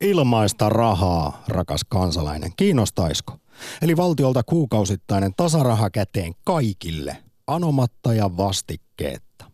[0.00, 2.52] Ilmaista rahaa, rakas kansalainen.
[2.56, 3.36] Kiinnostaisiko?
[3.82, 9.44] Eli valtiolta kuukausittainen tasaraha käteen kaikille, anomatta ja vastikkeetta.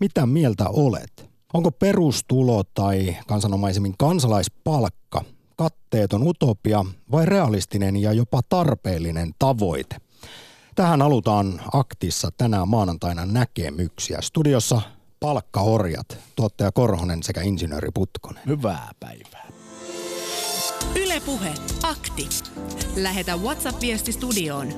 [0.00, 1.30] Mitä mieltä olet?
[1.54, 5.24] Onko perustulo tai kansanomaisemmin kansalaispalkka
[5.56, 9.96] katteeton utopia vai realistinen ja jopa tarpeellinen tavoite?
[10.74, 14.18] Tähän halutaan aktissa tänään maanantaina näkemyksiä.
[14.20, 14.82] Studiossa
[15.20, 18.42] palkkaorjat, tuottaja Korhonen sekä insinööri Putkonen.
[18.46, 19.55] Hyvää päivää.
[20.96, 22.28] Ylepuhe akti.
[22.96, 24.68] Lähetä WhatsApp-viesti studioon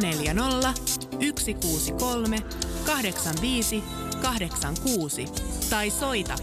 [0.00, 0.72] 040
[1.20, 2.38] 163
[2.86, 3.84] 85
[4.22, 5.24] 86
[5.70, 6.34] tai soita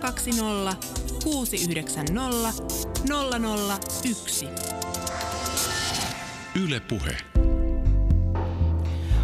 [0.00, 0.76] 020
[1.24, 2.52] 690
[4.04, 4.48] 001.
[6.64, 7.16] Ylepuhe.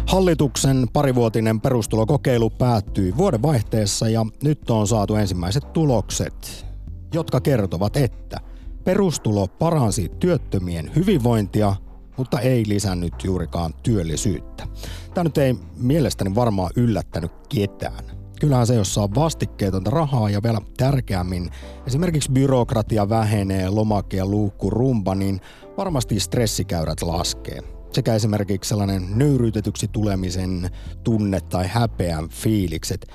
[0.07, 6.65] Hallituksen parivuotinen perustulokokeilu päättyi vuodenvaihteessa ja nyt on saatu ensimmäiset tulokset,
[7.13, 8.48] jotka kertovat, että
[8.89, 11.75] perustulo paransi työttömien hyvinvointia,
[12.17, 14.67] mutta ei lisännyt juurikaan työllisyyttä.
[15.13, 18.05] Tämä nyt ei mielestäni varmaan yllättänyt ketään.
[18.39, 21.49] Kyllähän se, jos saa vastikkeetonta rahaa ja vielä tärkeämmin
[21.87, 25.41] esimerkiksi byrokratia vähenee, lomake ja luukku rumba, niin
[25.77, 27.59] varmasti stressikäyrät laskee
[27.91, 30.69] sekä esimerkiksi sellainen nöyryytetyksi tulemisen
[31.03, 33.07] tunne tai häpeän fiilikset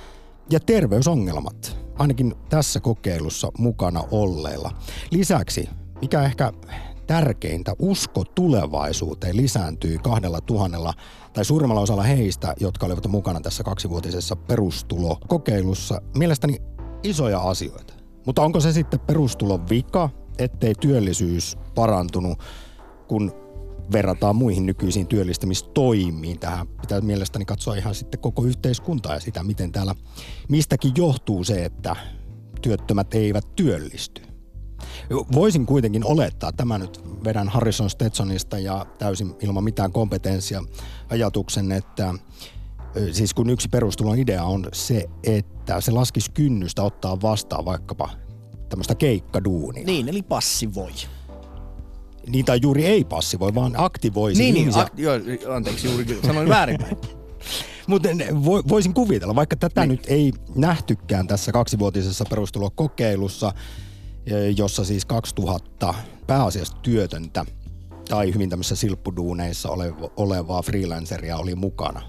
[0.50, 4.70] ja terveysongelmat, ainakin tässä kokeilussa mukana olleilla.
[5.11, 5.69] Lisäksi,
[6.00, 6.53] mikä ehkä
[7.06, 10.95] tärkeintä, usko tulevaisuuteen lisääntyi kahdella tuhannella
[11.33, 16.03] tai suurimmalla osalla heistä, jotka olivat mukana tässä kaksivuotisessa perustulokokeilussa.
[16.17, 16.59] Mielestäni
[17.03, 17.95] isoja asioita.
[18.27, 22.39] Mutta onko se sitten perustulon vika, ettei työllisyys parantunut,
[23.09, 23.33] kun
[23.92, 26.38] verrataan muihin nykyisiin työllistämistoimiin.
[26.38, 29.94] Tähän pitää mielestäni katsoa ihan sitten koko yhteiskuntaa ja sitä, miten täällä
[30.48, 31.96] mistäkin johtuu se, että
[32.62, 34.22] työttömät eivät työllisty.
[35.34, 40.62] Voisin kuitenkin olettaa, tämä nyt vedän Harrison Stetsonista ja täysin ilman mitään kompetenssia
[41.10, 42.14] ajatuksen, että
[43.12, 48.10] siis kun yksi perustulon idea on se, että se laskisi kynnystä ottaa vastaan vaikkapa
[48.69, 49.86] tämmöistä keikkaduunia.
[49.86, 50.92] Niin, eli passivoi
[52.26, 54.82] niitä juuri ei passivoi, vaan aktivoisi niin, ihmisiä.
[54.82, 56.96] Niin, ak- joo, anteeksi, juuri sanoin väärinpäin.
[57.86, 58.08] Mutta
[58.68, 59.90] voisin kuvitella, vaikka tätä niin.
[59.90, 63.52] nyt ei nähtykään tässä kaksivuotisessa perustulokokeilussa,
[64.26, 65.94] e, jossa siis 2000
[66.26, 67.44] pääasiassa työtöntä
[68.08, 69.68] tai hyvin tämmöisissä silppuduuneissa
[70.16, 72.02] olevaa freelanceria oli mukana.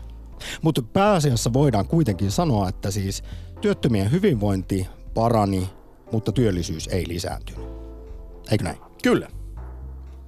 [0.62, 3.24] Mutta pääasiassa voidaan kuitenkin sanoa, että siis
[3.62, 5.70] työttömien hyvinvointi parani,
[6.12, 7.66] mutta työllisyys ei lisääntynyt.
[8.52, 8.78] Eikö näin?
[9.04, 9.28] Kyllä.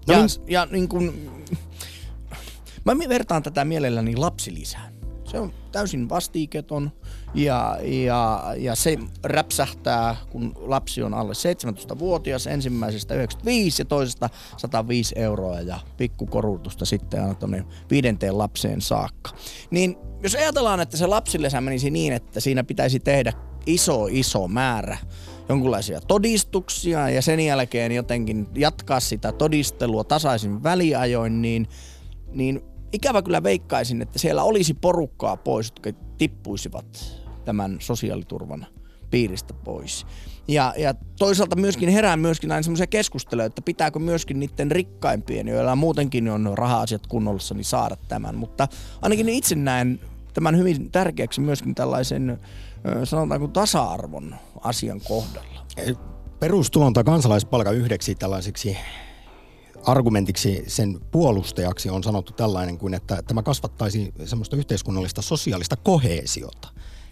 [0.07, 1.31] No ja, niin, ja niin kun,
[2.85, 4.93] mä vertaan tätä mielelläni lapsilisään.
[5.23, 6.91] Se on täysin vastiiketon
[7.33, 15.15] ja, ja, ja se räpsähtää, kun lapsi on alle 17-vuotias, ensimmäisestä 95 ja toisesta 105
[15.17, 19.31] euroa ja pikkukorutusta sitten aina tuonne viidenteen lapseen saakka.
[19.71, 23.33] Niin jos ajatellaan, että se lapsilisä menisi niin, että siinä pitäisi tehdä
[23.67, 24.97] iso iso määrä
[25.49, 31.67] jonkunlaisia todistuksia ja sen jälkeen jotenkin jatkaa sitä todistelua tasaisin väliajoin, niin,
[32.31, 32.61] niin
[32.93, 38.65] ikävä kyllä veikkaisin, että siellä olisi porukkaa pois, jotka tippuisivat tämän sosiaaliturvan
[39.11, 40.05] piiristä pois.
[40.47, 45.75] Ja, ja toisaalta myöskin herää myöskin aina semmoisia keskusteluja, että pitääkö myöskin niiden rikkaimpien, joilla
[45.75, 48.35] muutenkin on raha-asiat kunnollissa, niin saada tämän.
[48.35, 48.67] Mutta
[49.01, 49.99] ainakin itse näen
[50.33, 52.39] tämän hyvin tärkeäksi myöskin tällaisen
[53.03, 55.65] sanotaanko tasa-arvon asian kohdalla?
[56.39, 58.77] Perustulon tai kansalaispalkan yhdeksi tällaiseksi
[59.85, 66.67] argumentiksi sen puolustajaksi on sanottu tällainen kuin, että tämä kasvattaisi semmoista yhteiskunnallista sosiaalista kohesiota.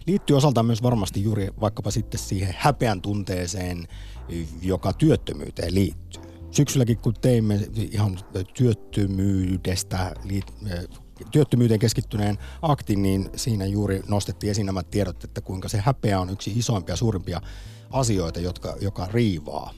[0.06, 3.88] Liittyy osaltaan myös varmasti juuri vaikkapa sitten siihen häpeän tunteeseen,
[4.62, 6.22] joka työttömyyteen liittyy.
[6.50, 7.60] Syksylläkin kun teimme
[7.92, 8.18] ihan
[8.54, 10.14] työttömyydestä
[11.30, 16.30] työttömyyteen keskittyneen aktin, niin siinä juuri nostettiin esiin nämä tiedot, että kuinka se häpeä on
[16.30, 17.40] yksi isoimpia, suurimpia
[17.90, 19.72] asioita, jotka, joka riivaa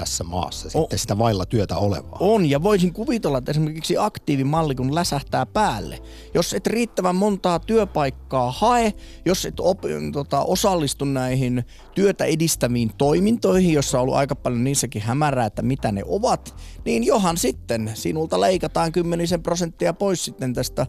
[0.00, 2.16] tässä maassa o, sitten sitä vailla työtä olevaa.
[2.20, 5.98] On, ja voisin kuvitella, että esimerkiksi aktiivimalli, kun läsähtää päälle,
[6.34, 8.92] jos et riittävän montaa työpaikkaa hae,
[9.24, 9.78] jos et op,
[10.12, 11.64] tota, osallistu näihin
[11.94, 16.54] työtä edistäviin toimintoihin, jossa on ollut aika paljon niissäkin hämärää, että mitä ne ovat,
[16.84, 20.86] niin johan sitten sinulta leikataan kymmenisen prosenttia pois sitten tästä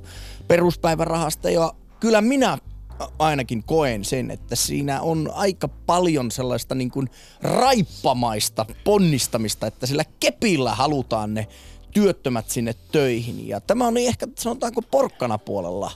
[0.48, 2.58] peruspäivärahasta, ja kyllä minä
[3.20, 7.10] ainakin koen sen, että siinä on aika paljon sellaista niin kuin
[7.42, 11.48] raippamaista ponnistamista, että sillä kepillä halutaan ne
[11.94, 13.48] työttömät sinne töihin.
[13.48, 15.92] Ja tämä on ehkä sanotaanko porkkana puolella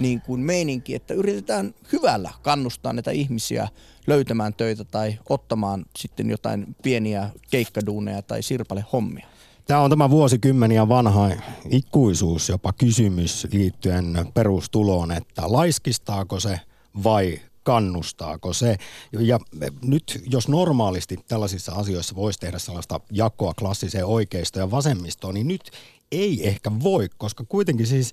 [0.00, 3.68] niin kuin meininki, että yritetään hyvällä kannustaa näitä ihmisiä
[4.06, 9.26] löytämään töitä tai ottamaan sitten jotain pieniä keikkaduuneja tai sirpale hommia.
[9.66, 11.30] Tämä on tämä vuosikymmeniä vanha
[11.70, 16.60] ikuisuus jopa kysymys liittyen perustuloon, että laiskistaako se
[17.04, 18.76] vai kannustaako se.
[19.12, 19.38] Ja
[19.82, 25.70] nyt jos normaalisti tällaisissa asioissa voisi tehdä sellaista jakoa klassiseen oikeisto ja vasemmistoon, niin nyt
[26.12, 28.12] ei ehkä voi, koska kuitenkin siis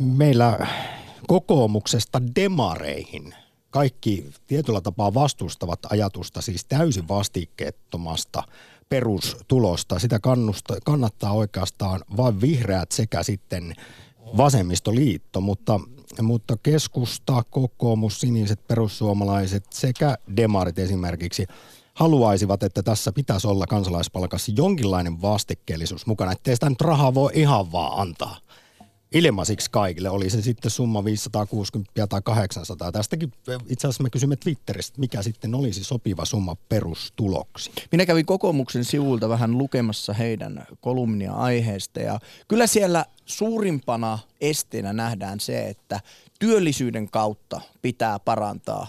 [0.00, 0.66] meillä
[1.26, 3.34] kokoomuksesta demareihin
[3.70, 8.42] kaikki tietyllä tapaa vastustavat ajatusta siis täysin vastikkeettomasta
[8.88, 9.98] perustulosta.
[9.98, 13.74] Sitä kannusta, kannattaa oikeastaan vain vihreät sekä sitten
[14.36, 15.80] vasemmistoliitto, mutta,
[16.22, 21.46] mutta keskusta, kokoomus, siniset, perussuomalaiset sekä demarit esimerkiksi
[21.94, 27.72] haluaisivat, että tässä pitäisi olla kansalaispalkassa jonkinlainen vastikkeellisuus mukana, ettei sitä nyt rahaa voi ihan
[27.72, 28.36] vaan antaa
[29.12, 32.92] ilmaisiksi kaikille, oli se sitten summa 560 tai 800.
[32.92, 33.32] Tästäkin
[33.68, 37.70] itse asiassa me kysymme Twitteristä, mikä sitten olisi sopiva summa perustuloksi.
[37.92, 42.18] Minä kävin kokoomuksen sivulta vähän lukemassa heidän kolumnia aiheesta ja
[42.48, 46.00] kyllä siellä suurimpana esteenä nähdään se, että
[46.38, 48.86] työllisyyden kautta pitää parantaa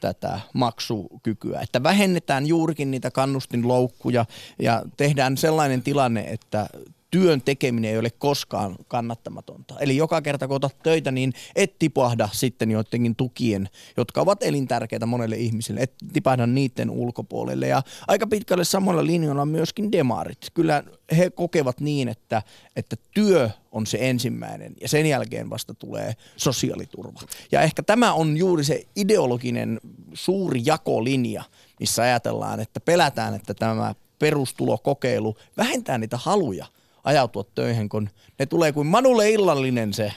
[0.00, 1.60] tätä maksukykyä.
[1.60, 4.26] Että vähennetään juurikin niitä kannustinloukkuja
[4.62, 6.66] ja tehdään sellainen tilanne, että
[7.12, 9.74] työn tekeminen ei ole koskaan kannattamatonta.
[9.80, 15.06] Eli joka kerta kun otat töitä, niin et tipahda sitten joidenkin tukien, jotka ovat elintärkeitä
[15.06, 17.68] monelle ihmiselle, et tipahda niiden ulkopuolelle.
[17.68, 20.38] Ja aika pitkälle samalla linjalla myöskin demarit.
[20.54, 20.84] Kyllä
[21.16, 22.42] he kokevat niin, että,
[22.76, 27.20] että työ on se ensimmäinen ja sen jälkeen vasta tulee sosiaaliturva.
[27.52, 29.80] Ja ehkä tämä on juuri se ideologinen
[30.14, 31.42] suuri jakolinja,
[31.80, 36.66] missä ajatellaan, että pelätään, että tämä perustulokokeilu vähentää niitä haluja–
[37.04, 38.08] ajautua töihin, kun
[38.38, 40.12] ne tulee kuin Manulle illallinen se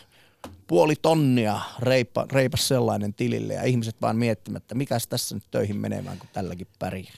[0.68, 6.20] puoli tonnia reippa, reipas sellainen tilille ja ihmiset vaan miettimättä, mikä tässä nyt töihin menemään,
[6.20, 7.14] kun tälläkin pärjää.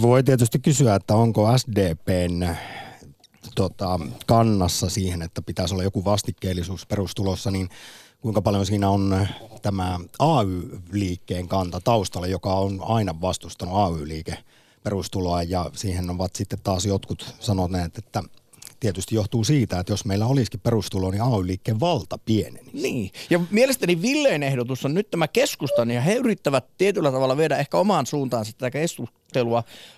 [0.00, 2.56] Voi tietysti kysyä, että onko SDPn
[3.54, 7.68] tota, kannassa siihen, että pitäisi olla joku vastikkeellisuus perustulossa, niin
[8.20, 9.26] kuinka paljon siinä on
[9.62, 14.38] tämä AY-liikkeen kanta taustalla, joka on aina vastustanut AY-liike
[14.82, 18.22] perustuloa ja siihen ovat sitten taas jotkut sanoneet, että
[18.84, 22.70] tietysti johtuu siitä, että jos meillä olisikin perustulo, niin AY-liikkeen valta pieneni.
[22.72, 27.56] Niin, ja mielestäni Villeen ehdotus on nyt tämä keskustan, ja he yrittävät tietyllä tavalla viedä
[27.56, 29.23] ehkä omaan suuntaansa tätä keskustelua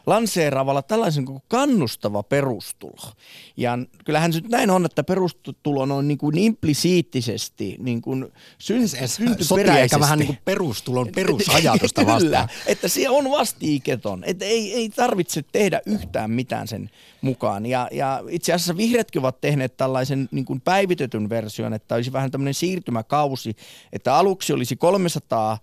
[0.07, 3.13] lanseeraavalla tällaisen kuin kannustava perustulo.
[3.57, 8.89] Ja kyllähän se nyt näin on, että perustulo on niin kuin implisiittisesti niin kuin syn-
[9.09, 10.01] syntyperäisesti.
[10.01, 12.23] vähän niin kuin perustulon perusajatusta vastaan.
[12.23, 16.91] Kyllä, että se on vastiiketon, että ei, ei tarvitse tehdä yhtään mitään sen
[17.21, 17.67] mukaan.
[17.67, 22.31] Ja, ja itse asiassa vihreätkin ovat tehneet tällaisen niin kuin päivitetyn version, että olisi vähän
[22.31, 23.57] tämmöinen siirtymäkausi,
[23.93, 25.59] että aluksi olisi 300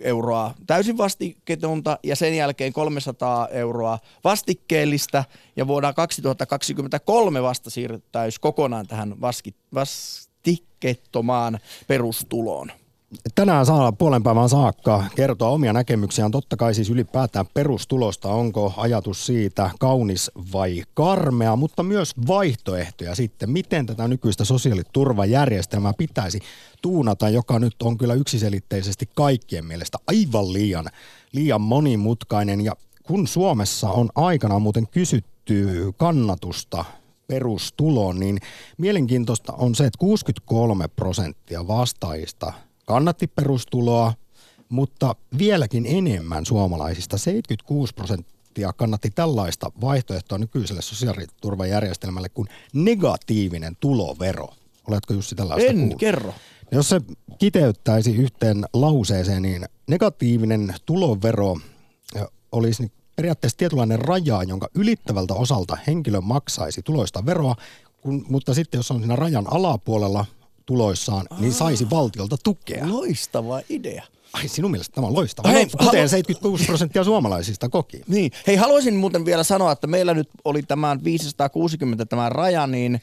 [0.00, 5.24] euroa täysin vastiketonta ja sen jälkeen 300 euroa vastikkeellista
[5.56, 9.14] ja vuonna 2023 vasta siirryttäisiin kokonaan tähän
[9.74, 12.72] vastikkeettomaan perustuloon
[13.34, 16.30] tänään saa puolen päivän saakka kertoa omia näkemyksiään.
[16.30, 23.50] Totta kai siis ylipäätään perustulosta, onko ajatus siitä kaunis vai karmea, mutta myös vaihtoehtoja sitten,
[23.50, 26.40] miten tätä nykyistä sosiaaliturvajärjestelmää pitäisi
[26.82, 30.84] tuunata, joka nyt on kyllä yksiselitteisesti kaikkien mielestä aivan liian,
[31.32, 32.60] liian monimutkainen.
[32.60, 32.72] Ja
[33.02, 36.84] kun Suomessa on aikanaan muuten kysytty kannatusta
[37.26, 38.38] perustuloon, niin
[38.78, 42.52] mielenkiintoista on se, että 63 prosenttia vastaajista–
[42.84, 44.14] kannatti perustuloa,
[44.68, 54.48] mutta vieläkin enemmän suomalaisista, 76 prosenttia kannatti tällaista vaihtoehtoa nykyiselle sosiaaliturvajärjestelmälle kuin negatiivinen tulovero.
[54.88, 55.98] Oletko Jussi tällaista En, kuullut?
[55.98, 56.34] kerro.
[56.72, 57.00] Jos se
[57.38, 61.56] kiteyttäisi yhteen lauseeseen, niin negatiivinen tulovero
[62.52, 67.56] olisi periaatteessa tietynlainen raja, jonka ylittävältä osalta henkilö maksaisi tuloista veroa,
[68.00, 70.24] kun, mutta sitten jos on siinä rajan alapuolella,
[70.66, 71.40] tuloissaan, Aa.
[71.40, 72.90] niin saisi valtiolta tukea.
[72.90, 74.04] Loistava idea.
[74.32, 75.48] Ai sinun mielestä tämä on loistava.
[75.48, 76.08] Hei, no, kuten halu...
[76.08, 78.02] 76 prosenttia suomalaisista koki.
[78.08, 78.32] Niin.
[78.46, 83.00] Hei, haluaisin muuten vielä sanoa, että meillä nyt oli tämä 560 tämä raja, niin äh,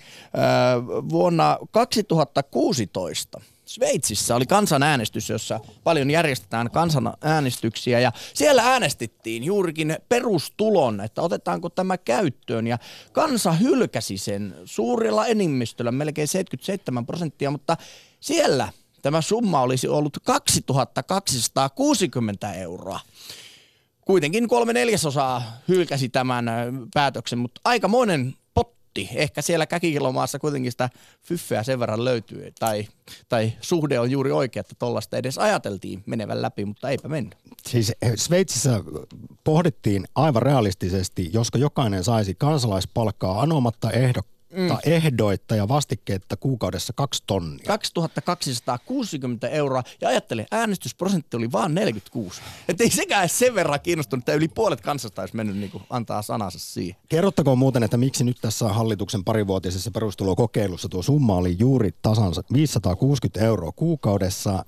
[1.10, 11.22] vuonna 2016 Sveitsissä oli kansanäänestys, jossa paljon järjestetään kansanäänestyksiä ja siellä äänestettiin juurikin perustulon, että
[11.22, 12.78] otetaanko tämä käyttöön ja
[13.12, 17.78] kansa hylkäsi sen suurella enemmistöllä, melkein 77 prosenttia, mutta
[18.20, 18.70] siellä
[19.02, 23.00] tämä summa olisi ollut 2260 euroa.
[24.02, 26.46] Kuitenkin kolme neljäsosaa hylkäsi tämän
[26.94, 28.36] päätöksen, mutta aikamoinen
[29.08, 29.20] potti.
[29.20, 30.90] Ehkä siellä käkikilomaassa kuitenkin sitä
[31.22, 32.88] fyffeä sen verran löytyy, tai,
[33.30, 37.36] tai suhde on juuri oikea, että tuollaista edes ajateltiin menevän läpi, mutta eipä mennyt.
[37.68, 38.84] Siis eh, Sveitsissä
[39.44, 44.78] pohdittiin aivan realistisesti, josko jokainen saisi kansalaispalkkaa anomatta ehdokkaan mm.
[44.86, 47.64] ehdoitta ja vastikkeetta kuukaudessa kaksi tonnia.
[47.66, 52.42] 2260 euroa ja ajattele, äänestysprosentti oli vaan 46.
[52.68, 56.22] Että ei sekään sen verran kiinnostunut, että yli puolet kansasta olisi mennyt niin kuin antaa
[56.22, 57.02] sanansa siihen.
[57.10, 63.46] Kerrottakoon muuten, että miksi nyt tässä hallituksen parivuotisessa perustulokokeilussa tuo summa oli juuri tasansa 560
[63.46, 64.66] euroa kuukaudessa.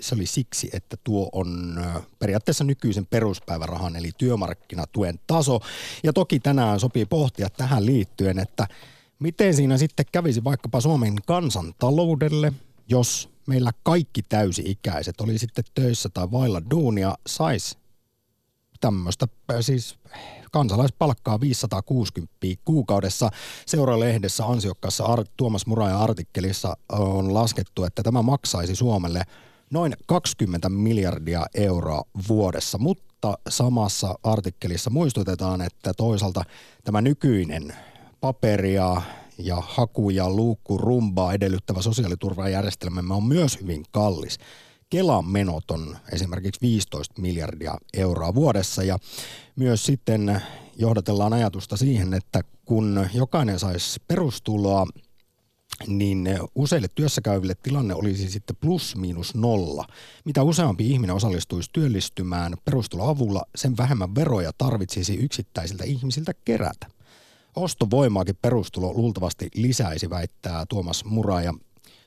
[0.00, 1.80] Se oli siksi, että tuo on
[2.18, 5.60] periaatteessa nykyisen peruspäivärahan eli työmarkkinatuen taso.
[6.02, 8.66] Ja toki tänään sopii pohtia tähän liittyen, että
[9.24, 12.52] Miten siinä sitten kävisi vaikkapa Suomen kansantaloudelle,
[12.88, 17.78] jos meillä kaikki täysi-ikäiset, oli sitten töissä tai vailla duunia, sais
[18.80, 19.26] tämmöistä
[19.60, 19.98] siis
[20.52, 23.30] kansalaispalkkaa 560 kuukaudessa.
[23.66, 25.04] Seuralehdessä ansiokkaassa
[25.36, 29.22] Tuomas Murajan artikkelissa on laskettu, että tämä maksaisi Suomelle
[29.70, 36.44] noin 20 miljardia euroa vuodessa, mutta samassa artikkelissa muistutetaan, että toisaalta
[36.84, 37.74] tämä nykyinen
[38.24, 39.02] paperia
[39.38, 44.38] ja haku- ja luukkurumbaa edellyttävä sosiaaliturvajärjestelmämme on myös hyvin kallis.
[44.90, 48.98] Kelan menot on esimerkiksi 15 miljardia euroa vuodessa ja
[49.56, 50.42] myös sitten
[50.76, 54.86] johdatellaan ajatusta siihen, että kun jokainen saisi perustuloa,
[55.86, 59.86] niin useille työssäkäyville tilanne olisi sitten plus miinus nolla.
[60.24, 66.93] Mitä useampi ihminen osallistuisi työllistymään perustuloavulla, sen vähemmän veroja tarvitsisi yksittäisiltä ihmisiltä kerätä.
[67.56, 71.54] Ostovoimaakin perustulo luultavasti lisäisi, väittää Tuomas Muraja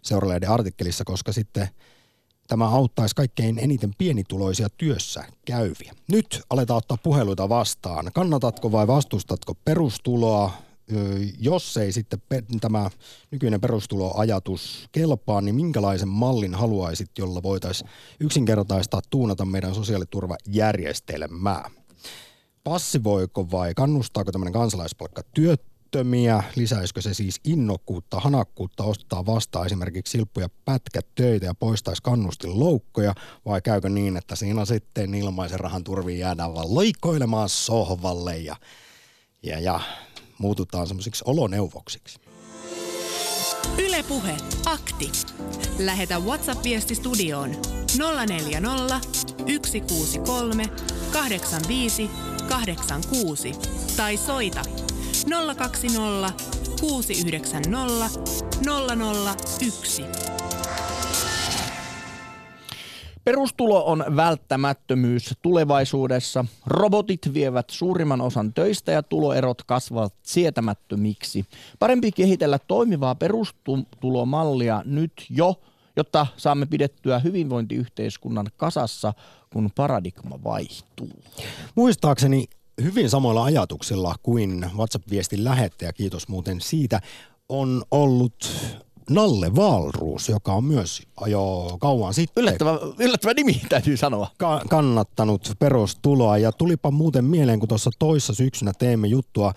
[0.01, 1.67] seuraleiden artikkelissa, koska sitten
[2.47, 5.93] tämä auttaisi kaikkein eniten pienituloisia työssä käyviä.
[6.11, 8.11] Nyt aletaan ottaa puheluita vastaan.
[8.13, 10.51] Kannatatko vai vastustatko perustuloa?
[11.39, 12.19] Jos ei sitten
[12.61, 12.89] tämä
[13.31, 17.89] nykyinen perustuloajatus kelpaa, niin minkälaisen mallin haluaisit, jolla voitaisiin
[18.19, 21.69] yksinkertaistaa tuunata meidän sosiaaliturvajärjestelmää?
[22.69, 26.43] Passivoiko vai kannustaako tämmöinen kansalaispalkka työttömiä?
[26.55, 33.61] Lisäisikö se siis innokkuutta, hanakkuutta ostaa vastaan esimerkiksi silppuja pätkätöitä ja poistaisi kannustin loukkoja vai
[33.61, 38.55] käykö niin, että siinä sitten ilmaisen rahan turviin jäädään vaan loikoilemaan sohvalle ja,
[39.43, 39.79] ja, ja
[40.37, 42.19] muututaan semmoisiksi oloneuvoksiksi?
[43.77, 45.11] Ylepuhe akti.
[45.79, 47.55] Lähetä WhatsApp-viesti studioon
[48.27, 48.99] 040
[49.45, 50.63] 163
[51.13, 52.09] 85
[52.49, 53.51] 86
[53.97, 54.61] tai soita
[55.57, 56.33] 020
[56.81, 57.69] 690
[59.61, 60.03] 001.
[63.23, 66.45] Perustulo on välttämättömyys tulevaisuudessa.
[66.65, 71.45] Robotit vievät suurimman osan töistä ja tuloerot kasvavat sietämättömiksi.
[71.79, 75.55] Parempi kehitellä toimivaa perustulomallia nyt jo,
[75.97, 79.13] jotta saamme pidettyä hyvinvointiyhteiskunnan kasassa,
[79.53, 81.23] kun paradigma vaihtuu.
[81.75, 82.45] Muistaakseni
[82.81, 87.01] hyvin samoilla ajatuksilla kuin WhatsApp-viestin lähettäjä, kiitos muuten siitä,
[87.49, 88.51] on ollut
[89.09, 92.41] Nalle Valruus, joka on myös jo kauan sitten.
[92.41, 94.31] Yllättävä, yllättävä nimi, täytyy sanoa.
[94.37, 99.53] Ka- kannattanut perustuloa ja tulipa muuten mieleen, kun tuossa toissa syksynä teemme juttua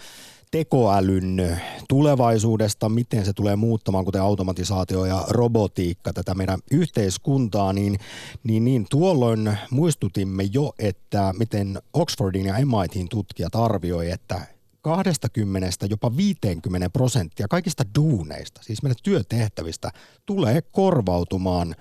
[0.50, 7.98] tekoälyn tulevaisuudesta, miten se tulee muuttamaan, kuten automatisaatio ja robotiikka tätä meidän yhteiskuntaa, niin,
[8.44, 14.40] niin, niin tuolloin muistutimme jo, että miten Oxfordin ja MITin tutkijat arvioi, että
[14.82, 19.90] 20 jopa 50 prosenttia kaikista duuneista, siis meidän työtehtävistä,
[20.26, 21.74] tulee korvautumaan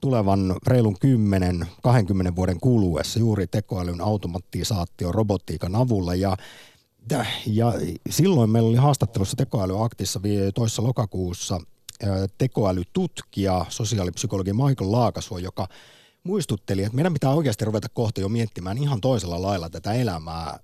[0.00, 0.96] tulevan reilun
[2.30, 6.14] 10-20 vuoden kuluessa juuri tekoälyn automatisaation robotiikan avulla.
[6.14, 6.36] Ja
[7.46, 7.72] ja
[8.10, 10.20] silloin meillä oli haastattelussa tekoälyaktissa
[10.54, 11.60] toissa lokakuussa
[12.38, 15.68] tekoälytutkija, sosiaalipsykologi Michael Laakasuo, joka
[16.22, 20.60] muistutteli, että meidän pitää oikeasti ruveta kohta jo miettimään ihan toisella lailla tätä elämää,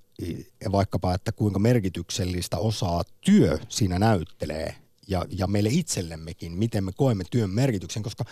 [0.72, 4.74] vaikkapa, että kuinka merkityksellistä osaa työ siinä näyttelee,
[5.08, 8.24] ja, ja meille itsellemmekin, miten me koemme työn merkityksen, koska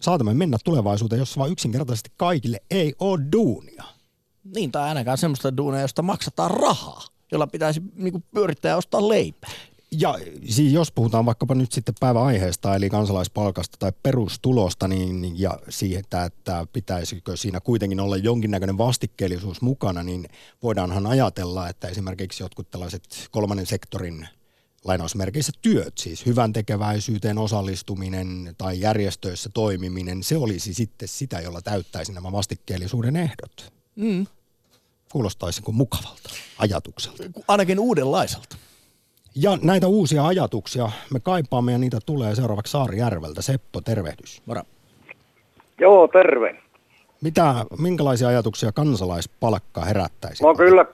[0.00, 3.84] saatamme mennä tulevaisuuteen, jossa vaan yksinkertaisesti kaikille ei ole duunia.
[4.44, 9.08] Niin, tai ainakaan semmoista duunia, josta maksataan rahaa jolla pitäisi niin kuin pyörittää ja ostaa
[9.08, 9.50] leipää.
[9.92, 16.00] Ja siis jos puhutaan vaikkapa nyt sitten päiväaiheesta, eli kansalaispalkasta tai perustulosta, niin ja siihen,
[16.00, 20.28] että pitäisikö siinä kuitenkin olla jonkinnäköinen vastikkeellisuus mukana, niin
[20.62, 24.28] voidaanhan ajatella, että esimerkiksi jotkut tällaiset kolmannen sektorin
[24.84, 32.12] lainausmerkeissä työt, siis hyvän tekeväisyyteen osallistuminen tai järjestöissä toimiminen, se olisi sitten sitä, jolla täyttäisi
[32.12, 33.72] nämä vastikkeellisuuden ehdot.
[33.96, 34.26] Mm
[35.12, 37.22] kuulostaisi kuin mukavalta ajatukselta.
[37.48, 38.56] Ainakin uudenlaiselta.
[39.36, 43.42] Ja näitä uusia ajatuksia me kaipaamme ja niitä tulee seuraavaksi Saarijärveltä.
[43.42, 44.42] Seppo, tervehdys.
[44.46, 44.62] Moro.
[45.78, 46.56] Joo, terve.
[47.20, 50.44] Mitä, minkälaisia ajatuksia kansalaispalkka herättäisi?
[50.44, 50.84] No kyllä,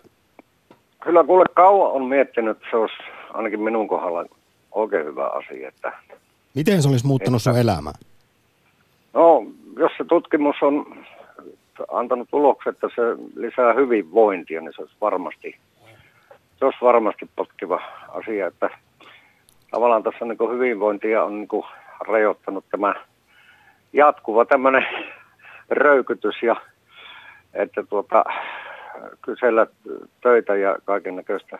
[1.02, 2.96] kyllä kuule kauan on miettinyt, että se olisi
[3.34, 4.24] ainakin minun kohdalla
[4.72, 5.68] oikein hyvä asia.
[5.68, 5.92] Että,
[6.54, 7.92] Miten se olisi muuttanut että, sun elämää?
[9.14, 9.44] No,
[9.78, 11.04] jos se tutkimus on
[11.88, 13.02] antanut tulokset, että se
[13.36, 15.56] lisää hyvinvointia, niin se olisi varmasti,
[16.58, 18.70] se olisi varmasti potkiva asia, että
[19.70, 21.64] tavallaan tässä niin hyvinvointia on niin
[22.00, 22.94] rajoittanut tämä
[23.92, 24.86] jatkuva tämmöinen
[25.70, 26.56] röykytys ja
[27.54, 28.24] että tuota,
[29.22, 29.66] kysellä
[30.22, 31.58] töitä ja kaiken näköistä.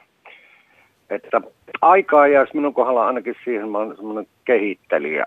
[1.11, 1.41] Että
[1.81, 5.27] aikaa jäisi minun kohdalla ainakin siihen, mä olen semmoinen kehittelijä,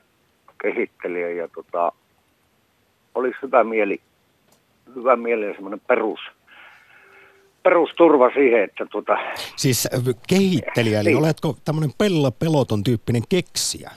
[0.62, 1.92] kehittelijä ja tota,
[3.16, 4.02] olisi hyvä mieli,
[4.96, 6.20] hyvä mieli ja semmoinen perus,
[7.64, 9.18] perusturva siihen, että tuota...
[9.56, 9.88] Siis
[10.28, 11.18] kehittelijä, eli niin.
[11.18, 13.92] oletko tämmöinen pella peloton tyyppinen keksiä?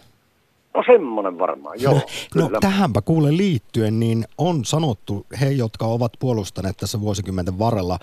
[0.75, 2.01] No semmoinen varmaan, joo.
[2.35, 7.99] no tähänpä kuule liittyen, niin on sanottu he, jotka ovat puolustaneet tässä vuosikymmenten varrella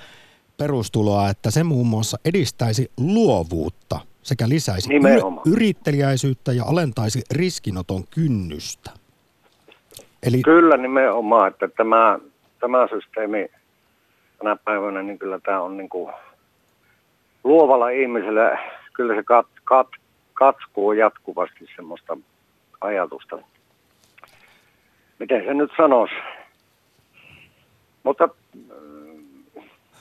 [0.58, 8.92] perustuloa, että se muun muassa edistäisi luovuutta sekä lisäisi y- yrittelijäisyyttä ja alentaisi riskinoton kynnystä.
[10.24, 10.42] Eli...
[10.42, 12.20] Kyllä nimenomaan, että tämä,
[12.60, 13.48] tämä systeemi
[14.38, 16.14] tänä päivänä, niin kyllä tämä on niin kuin
[17.44, 18.60] luovalla ihmisellä,
[18.94, 19.88] kyllä se kat, kat,
[20.34, 22.18] katskuu jatkuvasti semmoista
[22.82, 23.38] ajatusta.
[25.20, 26.16] Miten se nyt sanoisi?
[28.04, 28.30] Mutta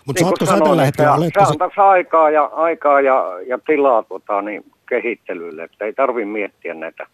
[0.09, 1.17] mutta niin saatko tällä hetkellä...
[1.19, 6.27] Se, se antaisi aikaa ja, aikaa ja, ja tilaa tota, niin, kehittelylle, että ei tarvitse
[6.27, 7.07] miettiä näitä,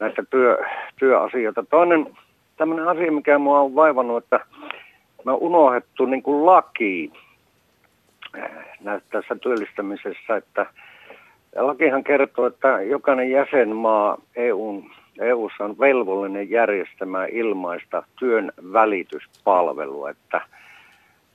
[0.00, 0.58] näitä työ,
[0.98, 1.64] työasioita.
[1.70, 2.16] Toinen
[2.56, 4.40] tämmöinen asia, mikä mua on vaivannut, että
[5.24, 7.12] me on unohdettu niin kuin laki
[8.38, 10.66] äh, tässä työllistämisessä, että
[11.56, 14.90] lakihan kertoo, että jokainen jäsenmaa EUn,
[15.20, 20.40] EUssa on velvollinen järjestämään ilmaista työn välityspalvelua, että,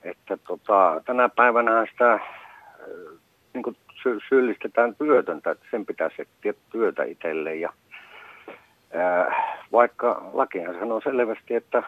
[0.03, 2.19] että tota, tänä päivänä sitä äh,
[3.53, 3.77] niin kuin
[4.29, 7.86] syyllistetään työtöntä, että sen pitäisi etsiä työtä itselleen ja äh,
[9.71, 11.83] vaikka lakihan sanoo selvästi, että,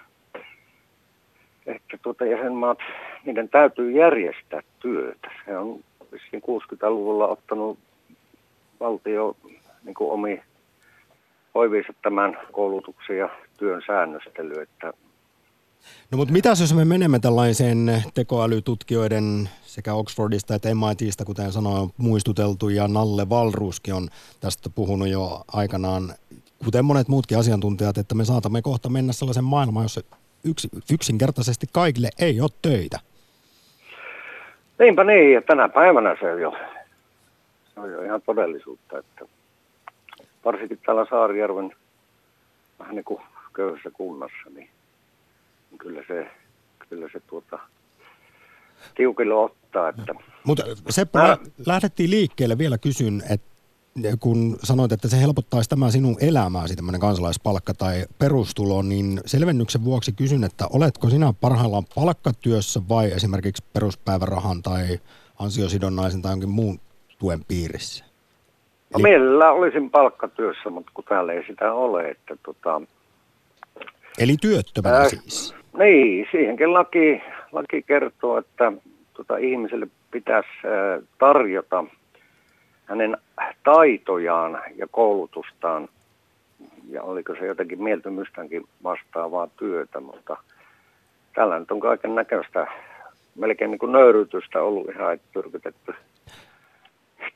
[1.66, 2.78] että tuota jäsenmaat,
[3.26, 5.32] niiden täytyy järjestää työtä.
[5.46, 5.80] Se on
[6.36, 7.80] 60-luvulla ottanut
[8.80, 9.36] valtio
[9.84, 10.42] niin kuin omi
[11.56, 14.62] hoiviinsa tämän koulutuksen ja työn säännöstely.
[14.62, 14.94] Että
[16.12, 22.70] No mutta mitä jos me menemme tällaiseen tekoälytutkijoiden sekä Oxfordista että MITistä, kuten sanoin, muistuteltu
[22.70, 26.14] ja Nalle Valruski on tästä puhunut jo aikanaan,
[26.66, 30.02] kuten monet muutkin asiantuntijat, että me saatamme kohta mennä sellaisen maailmaan, jossa
[30.44, 33.00] yks, yksinkertaisesti kaikille ei ole töitä.
[34.80, 36.54] Niinpä niin, ja tänä päivänä se on jo
[37.74, 39.26] se on jo ihan todellisuutta, että
[40.46, 41.76] varsinkin täällä Saarijärven
[42.80, 43.22] vähän niin kuin
[43.54, 44.70] köyhässä kunnassa, niin,
[45.72, 46.32] niin kyllä se,
[46.90, 47.60] kyllä se tuota,
[48.96, 49.90] tiukille ottaa.
[49.90, 50.14] Että...
[50.44, 51.38] Mutta Seppo, Mä...
[51.66, 53.49] lähdettiin liikkeelle vielä kysyn, että
[54.20, 60.12] kun sanoit, että se helpottaisi tämä sinun elämääsi, tämmöinen kansalaispalkka tai perustulo, niin selvennyksen vuoksi
[60.12, 65.00] kysyn, että oletko sinä parhaillaan palkkatyössä vai esimerkiksi peruspäivärahan tai
[65.40, 66.80] ansiosidonnaisen tai jonkin muun
[67.20, 68.06] tuen piirissä?
[68.94, 69.04] No Eli...
[69.04, 72.10] mielellä olisin palkkatyössä, mutta kun täällä ei sitä ole.
[72.10, 72.82] Että tota...
[74.20, 75.56] Eli työttömänä ää, siis?
[75.78, 78.72] Niin, siihenkin laki, laki kertoo, että
[79.14, 81.84] tota, ihmiselle pitäisi ää, tarjota
[82.90, 83.18] hänen
[83.64, 85.90] taitojaan ja koulutustaan,
[86.90, 90.38] ja oliko se jotenkin mieltymystäänkin vastaavaa työtä, mutta
[91.36, 92.68] tällä nyt on kaiken näköistä,
[93.36, 95.94] melkein niin kuin nöyrytystä ollut ihan tyrkytetty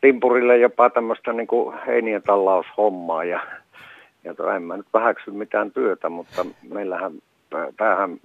[0.03, 3.39] timpurille jopa tämmöistä niin kuin heinien tallaushommaa ja,
[4.23, 7.13] ja to, en mä nyt vähäksy mitään työtä, mutta meillähän
[7.77, 8.17] tämähän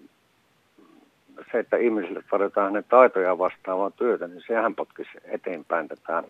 [1.53, 6.23] se, että ihmisille tarjotaan hänen taitoja vastaavaa työtä, niin sehän potkisi eteenpäin tätä,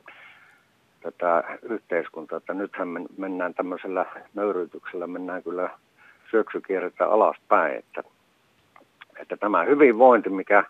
[1.00, 2.36] tätä yhteiskuntaa.
[2.36, 5.70] Että nythän mennään tämmöisellä nöyryytyksellä, mennään kyllä
[6.30, 7.78] syöksykierrettä alaspäin.
[7.78, 8.02] Että,
[9.16, 10.64] että tämä hyvinvointi, mikä,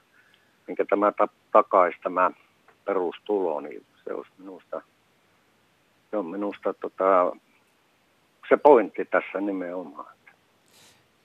[0.66, 1.12] mikä tämä
[1.52, 2.30] takaisi, tämä
[2.84, 4.82] perustulo, niin se olisi minusta,
[6.10, 7.32] se on minusta tota,
[8.48, 10.14] se pointti tässä nimenomaan.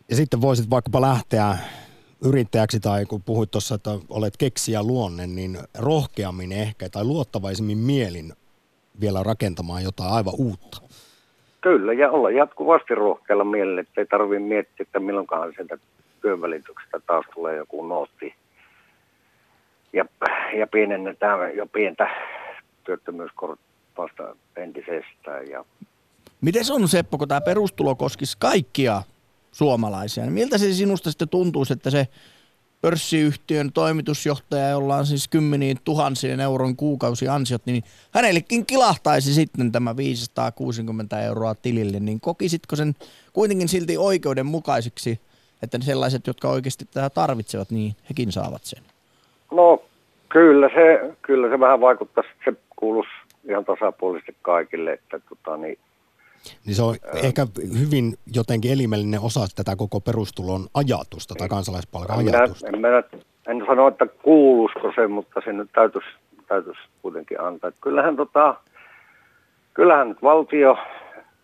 [0.09, 1.57] Ja sitten voisit vaikkapa lähteä
[2.25, 8.33] yrittäjäksi tai kun puhuit tuossa, että olet keksiä luonne, niin rohkeammin ehkä tai luottavaisemmin mielin
[9.01, 10.81] vielä rakentamaan jotain aivan uutta.
[11.61, 15.77] Kyllä, ja olla jatkuvasti rohkealla mielellä, että ei tarvitse miettiä, että milloinkaan sieltä
[16.21, 18.35] työnvälityksestä taas tulee joku nootti.
[19.93, 20.05] Ja,
[20.59, 22.09] ja pienennetään jo pientä
[22.83, 23.65] työttömyyskortti
[23.97, 25.47] vasta entisestään.
[25.49, 25.65] Ja...
[26.41, 29.01] Miten se on Seppo, kun tämä perustulo koskisi kaikkia
[29.51, 32.07] suomalaisia, niin miltä se sinusta sitten tuntuisi, että se
[32.83, 41.21] pörssiyhtiön toimitusjohtaja, jolla on siis kymmeniin tuhansien euron kuukausiansiot, niin hänellekin kilahtaisi sitten tämä 560
[41.21, 42.93] euroa tilille, niin kokisitko sen
[43.33, 45.19] kuitenkin silti oikeudenmukaisiksi,
[45.63, 48.83] että sellaiset, jotka oikeasti tätä tarvitsevat, niin hekin saavat sen?
[49.51, 49.83] No
[50.29, 53.11] kyllä se, kyllä se vähän vaikuttaa, se kuuluisi
[53.49, 55.77] ihan tasapuolisesti kaikille, että tota, niin,
[56.65, 57.47] niin se on äh, ehkä
[57.79, 62.67] hyvin jotenkin elimellinen osa tätä koko perustulon ajatusta tai kansalaispalkan ajatusta.
[62.67, 63.03] En, minä,
[63.47, 66.07] en sano, että kuulusko se, mutta se nyt täytyisi,
[66.47, 67.71] täytyisi kuitenkin antaa.
[67.81, 68.55] Kyllähän, tota,
[69.73, 70.77] kyllähän nyt valtio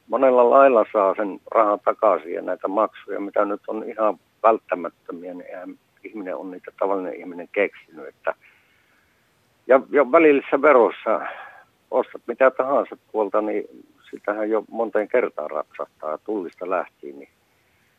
[0.08, 5.48] monella lailla saa sen rahan takaisin ja näitä maksuja, mitä nyt on ihan välttämättömiä, niin
[5.50, 8.08] eihän ihminen on niitä tavallinen ihminen keksinyt.
[8.08, 8.34] Että,
[9.68, 11.22] ja, ja välillisissä veroissa
[11.92, 13.64] ostat mitä tahansa tuolta, niin
[14.12, 17.30] sitähän jo monteen kertaan raksahtaa tullista lähtien, niin,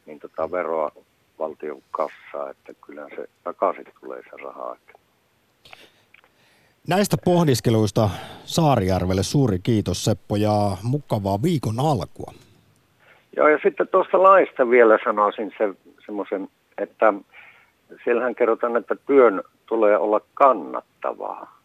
[0.06, 0.92] niin tota veroa
[1.38, 4.76] valtion kassaa, että kyllä se takaisin tulee se rahaa.
[6.88, 8.10] Näistä pohdiskeluista
[8.44, 12.32] Saarijärvelle suuri kiitos Seppo ja mukavaa viikon alkua.
[13.36, 15.74] Joo ja sitten tuosta laista vielä sanoisin se,
[16.06, 17.14] semmoisen, että
[18.04, 21.60] siellähän kerrotaan, että työn tulee olla kannattavaa.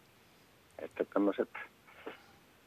[0.78, 1.48] Että tämmöiset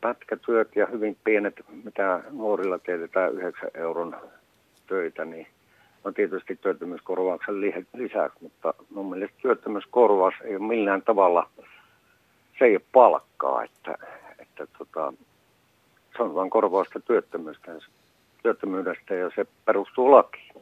[0.01, 4.15] pätkätyöt ja hyvin pienet, mitä nuorilla teetetään 9 euron
[4.87, 5.47] töitä, niin
[6.03, 7.61] on tietysti työttömyyskorvauksen
[7.97, 11.49] lisäksi, mutta mun mielestä työttömyyskorvaus ei ole millään tavalla,
[12.59, 13.95] se ei ole palkkaa, että,
[14.39, 15.13] että tota,
[16.17, 16.99] se on vain korvausta
[18.43, 20.53] työttömyydestä, ja se perustuu lakiin.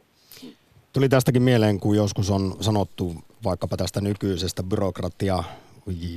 [0.92, 5.44] Tuli tästäkin mieleen, kun joskus on sanottu vaikkapa tästä nykyisestä byrokratia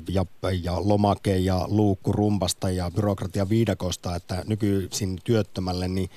[0.10, 0.26] ja,
[0.64, 6.10] ja lomake ja luukku rumpasta ja byrokratia viidakosta, että nykyisin työttömälle niin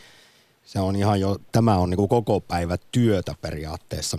[0.65, 4.19] se on ihan jo, tämä on niin kuin koko päivä työtä periaatteessa.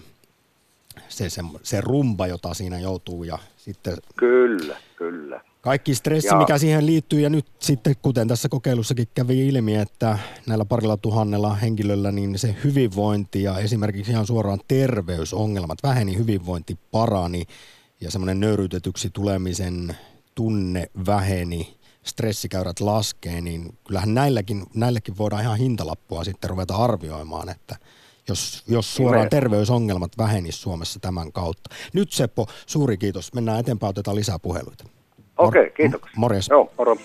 [1.09, 3.97] Se, se, se rumba, jota siinä joutuu ja sitten...
[4.15, 5.41] Kyllä, kyllä.
[5.61, 6.37] Kaikki stressi, ja.
[6.37, 11.55] mikä siihen liittyy ja nyt sitten, kuten tässä kokeilussakin kävi ilmi, että näillä parilla tuhannella
[11.55, 17.45] henkilöllä, niin se hyvinvointi ja esimerkiksi ihan suoraan terveysongelmat väheni, hyvinvointi parani
[18.05, 19.95] ja semmoinen nöyryytetyksi tulemisen
[20.35, 27.75] tunne väheni, stressikäyrät laskee, niin kyllähän näilläkin, näilläkin voidaan ihan hintalappua sitten ruveta arvioimaan, että
[28.27, 31.69] jos, jos suoraan terveysongelmat vähenisivät Suomessa tämän kautta.
[31.93, 33.33] Nyt Seppo, suuri kiitos.
[33.33, 34.83] Mennään eteenpäin, otetaan lisää puheluita.
[35.37, 36.13] Okei, okay, kiitoksia.
[36.15, 36.47] Morjes.
[36.49, 36.97] Joo, moro.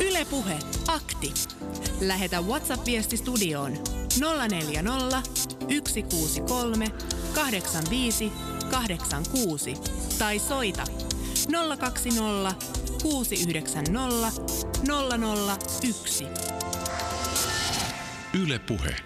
[0.00, 1.32] Yle Puhe, akti.
[2.00, 3.72] Lähetä WhatsApp-viesti studioon
[4.50, 5.22] 040
[5.88, 6.86] 163
[7.34, 8.32] 85
[8.72, 9.74] 86
[10.18, 10.84] tai soita
[11.78, 12.54] 020
[13.02, 14.42] 690
[15.82, 16.26] 001.
[18.42, 18.96] Yle Puhe.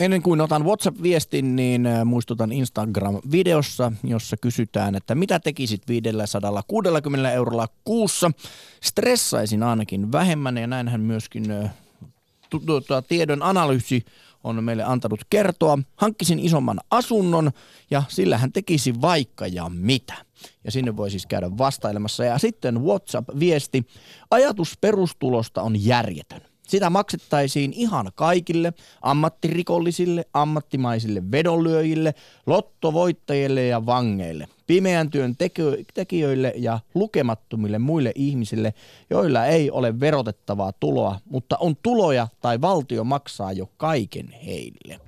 [0.00, 7.68] Ennen kuin otan WhatsApp-viestin, niin äh, muistutan Instagram-videossa, jossa kysytään, että mitä tekisit 560 eurolla
[7.84, 8.30] kuussa.
[8.82, 11.70] Stressaisin ainakin vähemmän ja näinhän myöskin äh,
[13.08, 14.04] tiedon analyysi
[14.44, 15.78] on meille antanut kertoa.
[15.96, 17.50] Hankkisin isomman asunnon
[17.90, 20.14] ja sillä hän tekisi vaikka ja mitä.
[20.64, 22.24] Ja sinne voi siis käydä vastailemassa.
[22.24, 23.86] Ja sitten WhatsApp-viesti.
[24.30, 26.47] Ajatus perustulosta on järjetön.
[26.68, 32.14] Sitä maksettaisiin ihan kaikille, ammattirikollisille, ammattimaisille vedonlyöjille,
[32.46, 35.36] lottovoittajille ja vangeille, pimeän työn
[35.94, 38.74] tekijöille ja lukemattomille muille ihmisille,
[39.10, 45.07] joilla ei ole verotettavaa tuloa, mutta on tuloja tai valtio maksaa jo kaiken heille.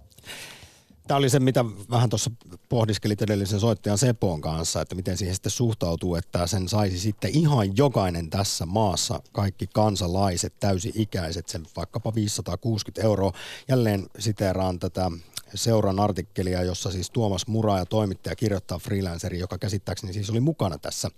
[1.11, 2.31] Tämä oli se, mitä vähän tuossa
[2.69, 7.77] pohdiskelit edellisen soittajan Sepon kanssa, että miten siihen sitten suhtautuu, että sen saisi sitten ihan
[7.77, 13.33] jokainen tässä maassa, kaikki kansalaiset, täysi-ikäiset, sen vaikkapa 560 euroa.
[13.69, 15.11] Jälleen siteeraan tätä
[15.55, 20.79] seuran artikkelia, jossa siis Tuomas Mura ja toimittaja kirjoittaa freelanceri, joka käsittääkseni siis oli mukana
[20.79, 21.11] tässä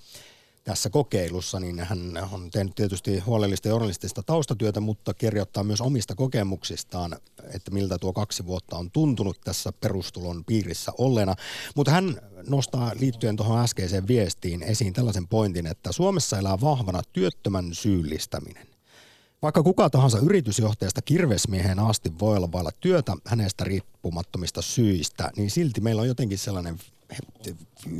[0.64, 7.16] tässä kokeilussa, niin hän on tehnyt tietysti huolellista journalistista taustatyötä, mutta kirjoittaa myös omista kokemuksistaan,
[7.54, 11.34] että miltä tuo kaksi vuotta on tuntunut tässä perustulon piirissä olleena.
[11.76, 17.74] Mutta hän nostaa liittyen tuohon äskeiseen viestiin esiin tällaisen pointin, että Suomessa elää vahvana työttömän
[17.74, 18.66] syyllistäminen.
[19.42, 25.80] Vaikka kuka tahansa yritysjohtajasta kirvesmieheen asti voi olla vailla työtä hänestä riippumattomista syistä, niin silti
[25.80, 26.78] meillä on jotenkin sellainen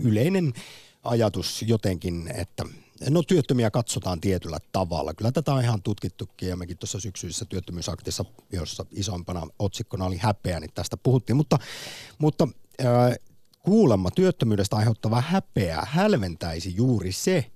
[0.03, 0.53] yleinen
[1.03, 2.65] ajatus jotenkin, että
[3.11, 5.15] no työttömiä katsotaan tietyllä tavalla.
[5.15, 10.61] Kyllä tätä on ihan tutkittukin ja mekin tuossa syksyisessä työttömyysaktissa, jossa isompana otsikkona oli häpeä,
[10.61, 11.37] niin tästä puhuttiin.
[11.37, 11.59] Mutta,
[12.19, 12.49] mutta
[12.81, 13.19] äh,
[13.63, 17.51] kuulemma työttömyydestä aiheuttava häpeä hälventäisi juuri se,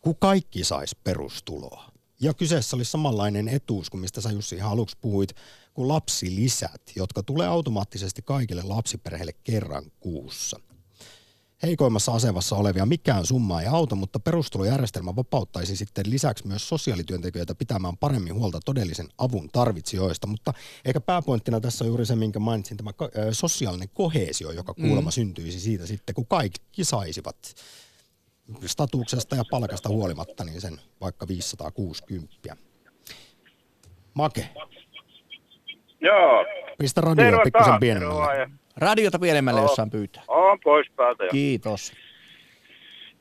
[0.00, 1.90] kun kaikki saisi perustuloa.
[2.20, 5.36] Ja kyseessä oli samanlainen etuus kuin mistä sä Jussi ihan aluksi puhuit,
[5.74, 10.60] kuin lapsilisät, jotka tulee automaattisesti kaikille lapsiperheille kerran kuussa.
[11.62, 17.96] Heikoimmassa asemassa olevia mikään summa ei auta, mutta perustulojärjestelmä vapauttaisi sitten lisäksi myös sosiaalityöntekijöitä pitämään
[17.96, 20.26] paremmin huolta todellisen avun tarvitsijoista.
[20.26, 22.90] Mutta eikä pääpointtina tässä on juuri se, minkä mainitsin, tämä
[23.32, 25.12] sosiaalinen kohesio, joka kuulemma mm.
[25.12, 27.36] syntyisi siitä sitten, kun kaikki saisivat
[28.66, 32.56] statuksesta ja palkasta huolimatta, niin sen vaikka 560.
[34.14, 34.48] Make.
[36.00, 36.44] Joo.
[36.78, 38.50] Pistä radio pikkusen pienemmälle.
[38.78, 40.22] Radiota pienemmälle, jos saan pyytää.
[40.28, 41.30] On pois päältä jo.
[41.30, 41.92] Kiitos.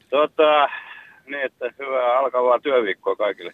[0.09, 0.69] Tota,
[1.25, 3.53] niin, että hyvää alkavaa työviikkoa kaikille.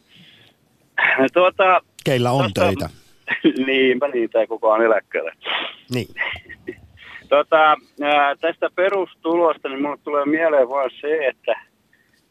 [1.34, 2.90] Tuota, Keillä on tosta, töitä.
[3.68, 5.32] niinpä niitä ei kukaan eläkkeelle.
[5.94, 6.08] Niin.
[7.30, 11.62] Tota, ää, tästä perustulosta, niin mulle tulee mieleen vaan se, että,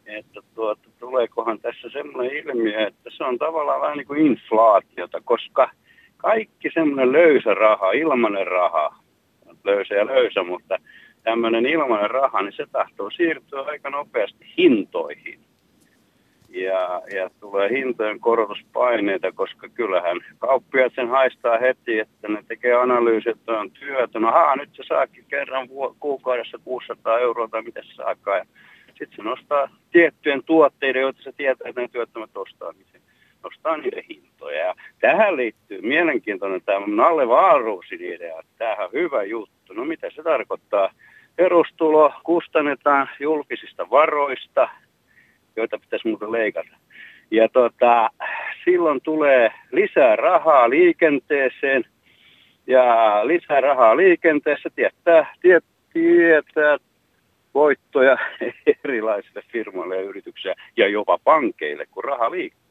[0.06, 5.70] että tuota, tuleekohan tässä semmoinen ilmiö, että se on tavallaan vähän niin kuin inflaatiota, koska
[6.16, 9.01] kaikki semmoinen löysä raha, ilmainen raha,
[9.64, 10.78] löysä ja löysä, mutta
[11.22, 15.40] tämmöinen ilmainen raha, niin se tahtoo siirtyä aika nopeasti hintoihin
[16.52, 23.36] ja, ja tulee hintojen korotuspaineita, koska kyllähän kauppiaat sen haistaa heti, että ne tekee analyysit,
[23.36, 24.18] että on työtä.
[24.18, 25.68] No haa, nyt se saakin kerran
[26.00, 28.38] kuukaudessa 600 euroa tai mitä se saakaan.
[28.38, 28.44] Ja
[28.86, 32.98] sitten se nostaa tiettyjen tuotteiden, joita se tietää, että ne työttömät ostaa, niin se
[33.44, 34.04] nostaa niiden
[34.42, 34.66] hintoja.
[34.66, 39.72] Ja tähän liittyy mielenkiintoinen tämä Nalle Vaaruusin idea, tämähän on hyvä juttu.
[39.72, 40.90] No mitä se tarkoittaa?
[41.36, 44.68] Perustulo kustannetaan julkisista varoista–
[45.56, 46.76] joita pitäisi muuten leikata.
[47.30, 48.10] Ja tota,
[48.64, 51.84] silloin tulee lisää rahaa liikenteeseen,
[52.66, 56.78] ja lisää rahaa liikenteessä tietää, tiet, tietää
[57.54, 58.16] voittoja
[58.84, 62.61] erilaisille firmoille ja yrityksille ja jopa pankeille, kun raha liikkuu.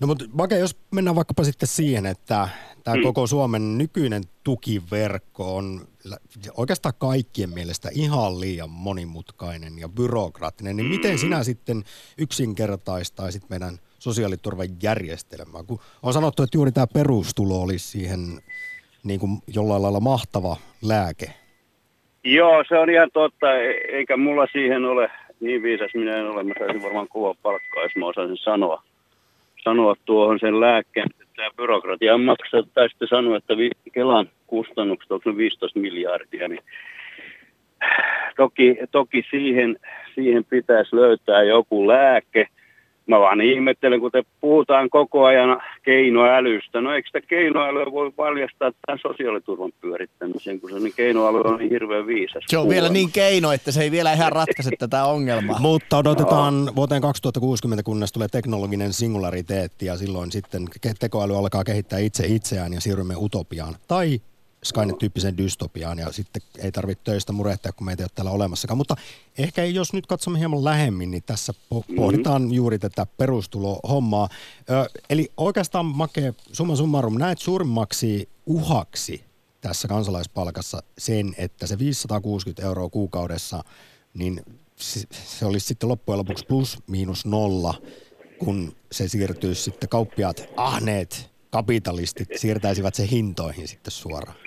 [0.00, 2.48] No mutta Vake, jos mennään vaikkapa sitten siihen, että
[2.84, 3.02] tämä mm.
[3.02, 5.80] koko Suomen nykyinen tukiverkko on
[6.56, 11.44] oikeastaan kaikkien mielestä ihan liian monimutkainen ja byrokraattinen, niin miten sinä mm.
[11.44, 11.84] sitten
[12.18, 15.62] yksinkertaistaisit meidän sosiaaliturvan järjestelmää?
[15.66, 18.20] Kun on sanottu, että juuri tämä perustulo olisi siihen
[19.04, 21.26] niin kuin jollain lailla mahtava lääke.
[22.24, 25.10] Joo, se on ihan totta, e- eikä mulla siihen ole
[25.40, 26.42] niin viisas minä en ole.
[26.42, 28.82] Mä saisin varmaan kuva palkkaa, jos mä osaisin sanoa
[29.64, 33.54] sanoa tuohon sen lääkkeen, että tämä byrokratia maksaa, tai sitten sanoa, että
[33.92, 36.62] Kelan kustannukset on 15 miljardia, niin
[38.36, 39.76] toki, toki siihen,
[40.14, 42.46] siihen pitäisi löytää joku lääke,
[43.06, 46.80] Mä vaan ihmettelen, kun te puhutaan koko ajan keinoälystä.
[46.80, 51.70] No eikö sitä keinoälyä voi paljastaa tämän sosiaaliturvan pyörittämisen, kun se niin keinoäly on niin
[51.70, 52.44] hirveän viisas.
[52.46, 55.60] Se on vielä niin keino, että se ei vielä ihan ratkaise tätä ongelmaa.
[55.60, 56.72] Mutta odotetaan no.
[56.76, 60.62] vuoteen 2060, kunnes tulee teknologinen singulariteetti ja silloin sitten
[60.98, 63.74] tekoäly alkaa kehittää itse itseään ja siirrymme utopiaan.
[63.88, 64.20] Tai
[64.64, 68.78] Skynet-tyyppiseen dystopiaan ja sitten ei tarvitse töistä murehtia, kun meitä ei ole täällä olemassakaan.
[68.78, 68.96] Mutta
[69.38, 72.54] ehkä jos nyt katsomme hieman lähemmin, niin tässä po- pohditaan mm-hmm.
[72.54, 74.28] juuri tätä perustulohommaa.
[74.70, 79.24] Ö, eli oikeastaan Make, summa summarum, näet suurimmaksi uhaksi
[79.60, 83.64] tässä kansalaispalkassa sen, että se 560 euroa kuukaudessa,
[84.14, 84.40] niin
[85.10, 87.74] se olisi sitten loppujen lopuksi plus miinus nolla,
[88.38, 94.43] kun se siirtyisi sitten kauppiaat ahneet kapitalistit siirtäisivät se hintoihin sitten suoraan.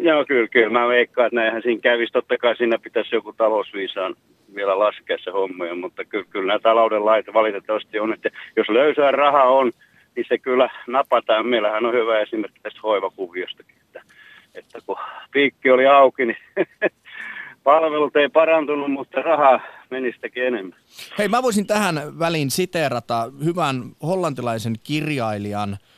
[0.00, 0.78] Joo, kyllä, kyllä.
[0.78, 2.12] Mä veikkaan, että näinhän siinä kävisi.
[2.12, 4.14] Totta kai siinä pitäisi joku talousviisaan
[4.54, 9.10] vielä laskea se hommoja, mutta kyllä, kyllä nämä talouden lait valitettavasti on, että jos löysää
[9.10, 9.72] rahaa on,
[10.16, 11.46] niin se kyllä napataan.
[11.46, 14.02] Meillähän on hyvä esimerkki tästä hoivakuviostakin, että,
[14.54, 14.96] että kun
[15.32, 16.38] piikki oli auki, niin
[17.64, 19.60] palvelut ei parantunut, mutta rahaa
[19.90, 20.78] meni sitäkin enemmän.
[21.18, 25.76] Hei, mä voisin tähän väliin siteerata hyvän hollantilaisen kirjailijan–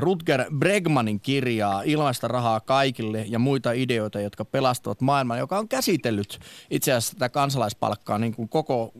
[0.00, 6.38] Rutger Bregmanin kirjaa Ilmaista rahaa kaikille ja muita ideoita, jotka pelastavat maailman, joka on käsitellyt
[6.70, 8.92] itse asiassa tätä kansalaispalkkaa niin kuin koko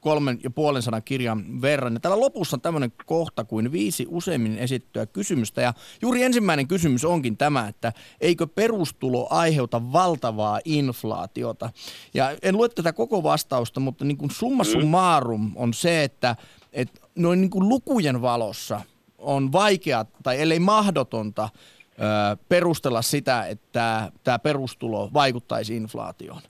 [0.00, 1.94] kolmen ja puolen sanan kirjan verran.
[1.94, 5.62] Ja täällä lopussa on tämmöinen kohta kuin viisi useimmin esittyä kysymystä.
[5.62, 11.70] Ja juuri ensimmäinen kysymys onkin tämä, että eikö perustulo aiheuta valtavaa inflaatiota?
[12.14, 16.36] Ja en lue tätä koko vastausta, mutta niin kuin summa summarum on se, että,
[16.72, 18.80] että noin niin kuin lukujen valossa–
[19.22, 21.48] on vaikea tai ellei mahdotonta
[22.48, 26.42] perustella sitä, että tämä perustulo vaikuttaisi inflaatioon.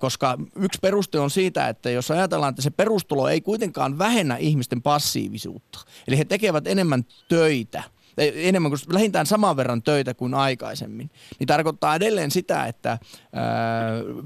[0.00, 4.82] Koska yksi peruste on siitä, että jos ajatellaan, että se perustulo ei kuitenkaan vähennä ihmisten
[4.82, 7.82] passiivisuutta, eli he tekevät enemmän töitä,
[8.18, 12.98] enemmän kuin lähintään saman verran töitä kuin aikaisemmin, niin tarkoittaa edelleen sitä, että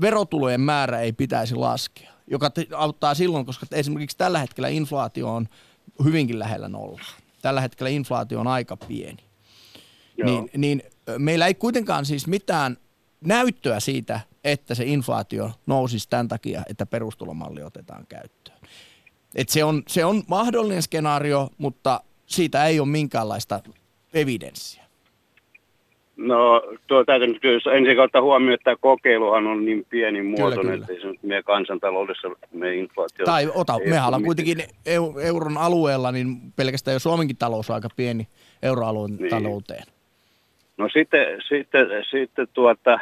[0.00, 5.48] verotulojen määrä ei pitäisi laskea, joka auttaa silloin, koska esimerkiksi tällä hetkellä inflaatio on
[6.04, 7.27] hyvinkin lähellä nollaa.
[7.42, 9.24] Tällä hetkellä inflaatio on aika pieni.
[10.24, 10.82] Niin, niin
[11.18, 12.76] meillä ei kuitenkaan siis mitään
[13.20, 18.58] näyttöä siitä, että se inflaatio nousisi tämän takia, että perustulomalli otetaan käyttöön.
[19.34, 23.60] Et se, on, se on mahdollinen skenaario, mutta siitä ei ole minkäänlaista
[24.14, 24.87] evidenssiä.
[26.18, 31.06] No tuo täytyy nyt ensin ottaa huomioon, että kokeiluhan on niin pieni muotoinen, että se
[31.06, 33.24] nyt meidän kansantaloudessa me inflaatio...
[33.24, 34.62] Tai ota, mehän ollaan kuitenkin
[35.22, 38.28] euron alueella, niin pelkästään jo Suomenkin talous on aika pieni
[38.62, 39.30] euroalueen niin.
[39.30, 39.84] talouteen.
[40.76, 42.98] No sitten, sitten, sitten tuota,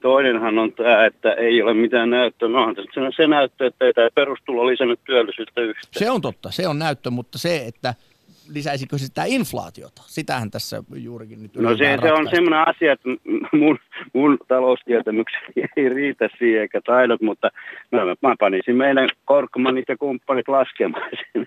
[0.00, 2.48] toinenhan on tämä, että ei ole mitään näyttöä.
[2.48, 5.92] No se, se näyttö, että ei tämä perustulo lisännyt työllisyyttä yhtään.
[5.92, 7.94] Se on totta, se on näyttö, mutta se, että
[8.54, 10.02] lisäisikö sitä inflaatiota?
[10.06, 13.08] Sitähän tässä juurikin nyt No se, se on semmoinen asia, että
[13.52, 13.78] mun,
[14.12, 17.50] mun taloustietämykseni ei riitä siihen eikä taidot, mutta
[17.92, 21.46] mä, mä panisin meidän Korkmanit ja kumppanit laskemaan sen.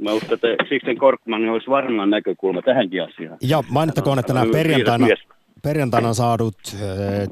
[0.00, 3.38] Mä uskon, että siksi Korkman olisi varmaan näkökulma tähänkin asiaan.
[3.42, 5.06] Ja mainittakoon, että nämä perjantaina,
[5.62, 6.56] perjantaina saadut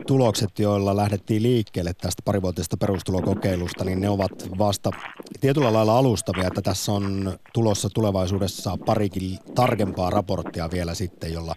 [0.06, 4.90] tulokset, joilla lähdettiin liikkeelle tästä parivuotisesta perustulokokeilusta, niin ne ovat vasta
[5.40, 11.54] tietyllä lailla alustavia, että tässä on tulossa tulevaisuudessa parikin tarkempaa raporttia vielä sitten, jolla,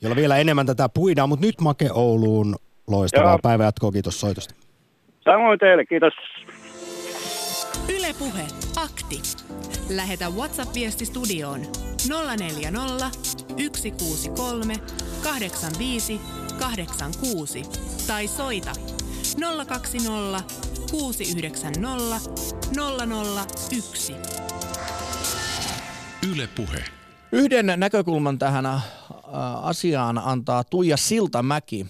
[0.00, 1.28] jolla vielä enemmän tätä puidaan.
[1.28, 4.54] Mutta nyt Make Ouluun loistavaa päivänjatkoa, kiitos soitosta.
[5.24, 6.12] Samoin teille, kiitos.
[7.88, 9.22] Ylepuhe akti.
[9.88, 11.60] Lähetä WhatsApp-viesti studioon
[12.36, 13.10] 040
[13.72, 14.76] 163
[15.22, 16.20] 85
[16.58, 17.62] 86
[18.06, 18.72] tai soita
[19.66, 20.44] 020
[20.90, 22.30] 690
[23.70, 24.14] 001.
[26.32, 26.84] Yle Puhe.
[27.32, 28.66] Yhden näkökulman tähän
[29.62, 31.86] asiaan antaa Tuija Siltamäki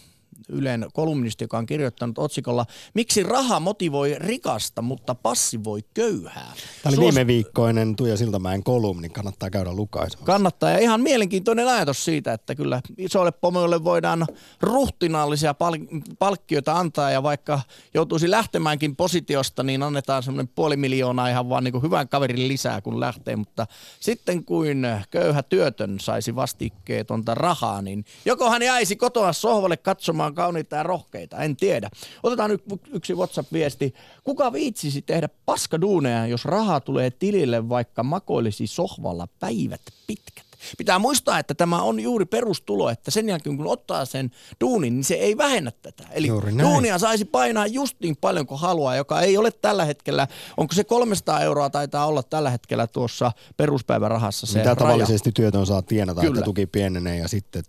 [0.48, 6.52] Ylen kolumnisti, joka on kirjoittanut otsikolla Miksi raha motivoi rikasta, mutta passivoi köyhää?
[6.82, 7.14] Tämä oli Suos...
[7.14, 10.26] viime viikkoinen Tuija Siltamäen kolumni, kannattaa käydä lukaisemassa.
[10.26, 14.26] Kannattaa ja ihan mielenkiintoinen ajatus siitä, että kyllä isoille pomoille voidaan
[14.60, 17.60] ruhtinaallisia pal- palkkioita antaa ja vaikka
[17.94, 23.00] joutuisi lähtemäänkin positiosta, niin annetaan semmoinen puoli miljoonaa ihan vaan niin hyvän kaverin lisää kun
[23.00, 23.66] lähtee, mutta
[24.00, 30.46] sitten kuin köyhä työtön saisi vastikkeetonta rahaa, niin joko hän jäisi kotoa sohvalle katsomaan ollaan
[30.46, 31.90] kauniita ja rohkeita, en tiedä.
[32.22, 33.94] Otetaan nyt yksi WhatsApp-viesti.
[34.24, 40.43] Kuka viitsisi tehdä paskaduuneja, jos rahaa tulee tilille, vaikka makoilisi sohvalla päivät pitkät?
[40.78, 45.04] Pitää muistaa, että tämä on juuri perustulo, että sen jälkeen kun ottaa sen duunin, niin
[45.04, 46.04] se ei vähennä tätä.
[46.10, 46.28] Eli
[46.62, 50.84] duunia saisi painaa just niin paljon kuin haluaa, joka ei ole tällä hetkellä, onko se
[50.84, 54.76] 300 euroa taitaa olla tällä hetkellä tuossa peruspäivärahassa se Mitä raja.
[54.76, 56.34] tavallisesti työtön saa tienata, Kyllä.
[56.34, 57.64] että tuki pienenee ja sitten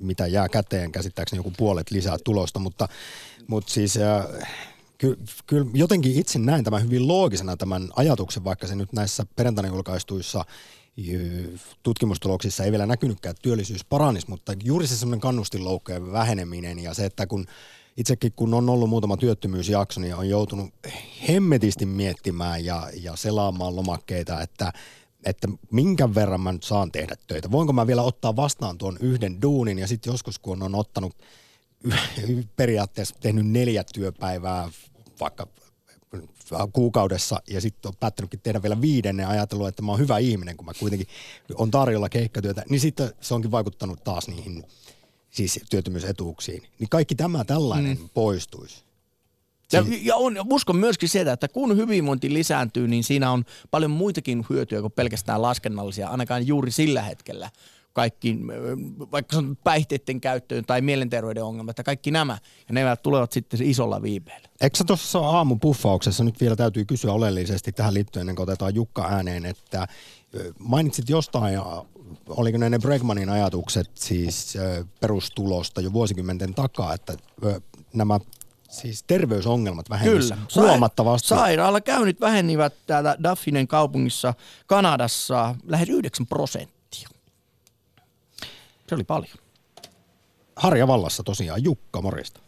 [0.00, 2.88] mitä jää käteen, käsittääkseni joku puolet lisää tulosta, mutta,
[3.46, 3.96] mutta siis...
[3.96, 4.26] Äh,
[5.00, 9.68] Kyllä, kyllä jotenkin itse näin tämän hyvin loogisena tämän ajatuksen, vaikka se nyt näissä perjantaina
[9.68, 10.44] julkaistuissa
[11.82, 17.04] tutkimustuloksissa ei vielä näkynytkään, että työllisyys paranisi, mutta juuri se semmoinen kannustinloukkojen väheneminen ja se,
[17.04, 17.46] että kun
[17.96, 20.74] itsekin kun on ollut muutama työttömyysjakso, niin on joutunut
[21.28, 24.72] hemmetisti miettimään ja, ja selaamaan lomakkeita, että,
[25.24, 27.50] että minkä verran mä nyt saan tehdä töitä.
[27.50, 31.16] Voinko mä vielä ottaa vastaan tuon yhden duunin ja sitten joskus kun on ottanut
[32.56, 34.70] periaatteessa tehnyt neljä työpäivää
[35.20, 35.46] vaikka
[36.72, 40.66] kuukaudessa ja sitten on päättänytkin tehdä vielä viidennen ajatellut, että mä oon hyvä ihminen, kun
[40.66, 41.06] mä kuitenkin
[41.54, 44.64] on tarjolla keikkatyötä, niin sitten se onkin vaikuttanut taas niihin
[45.30, 46.62] siis työttömyysetuuksiin.
[46.78, 48.08] Niin kaikki tämä tällainen mm.
[48.14, 48.84] poistuisi.
[49.72, 54.46] Ja, ja on, uskon myöskin sitä, että kun hyvinvointi lisääntyy, niin siinä on paljon muitakin
[54.50, 57.50] hyötyjä kuin pelkästään laskennallisia, ainakaan juuri sillä hetkellä
[57.92, 58.38] kaikki,
[59.12, 64.02] vaikka on päihteiden käyttöön tai mielenterveyden ongelmat ja kaikki nämä, ja ne tulevat sitten isolla
[64.02, 64.48] viipeellä.
[64.60, 69.46] Eikö tuossa aamupuffauksessa nyt vielä täytyy kysyä oleellisesti tähän liittyen, ennen kuin otetaan Jukka ääneen,
[69.46, 69.86] että
[70.58, 71.60] mainitsit jostain,
[72.28, 74.58] oliko ne ne Bregmanin ajatukset siis
[75.00, 77.14] perustulosta jo vuosikymmenten takaa, että
[77.94, 78.20] nämä
[78.70, 81.28] siis terveysongelmat vähenisivät huomattavasti.
[81.28, 84.34] Sairaala käynnit vähenivät täällä Daphinen kaupungissa
[84.66, 86.79] Kanadassa lähes 9 prosenttia.
[88.90, 89.36] Se oli paljon.
[90.56, 91.64] Harja Vallassa tosiaan.
[91.64, 92.40] Jukka, morjesta.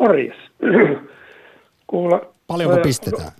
[0.00, 0.36] Morjes.
[1.86, 3.30] Kuule, Paljonko ää, pistetään?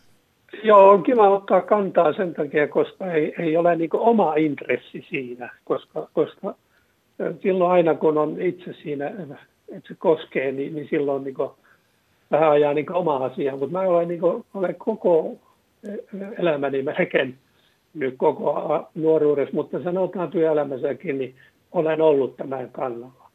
[0.65, 5.51] Joo, on kiva ottaa kantaa sen takia, koska ei, ei ole niin oma intressi siinä,
[5.65, 6.55] koska, koska
[7.43, 11.51] silloin aina kun on itse siinä, että se koskee, niin, niin silloin niin kuin,
[12.31, 13.57] vähän ajaa niin oma asia.
[13.57, 15.37] Mutta mä olen, niin kuin, olen koko
[16.39, 17.39] elämäni melkein
[17.95, 21.35] nyt koko nuoruudessa, mutta sanotaan työelämässäkin, niin
[21.73, 23.29] olen ollut tämän kannalla.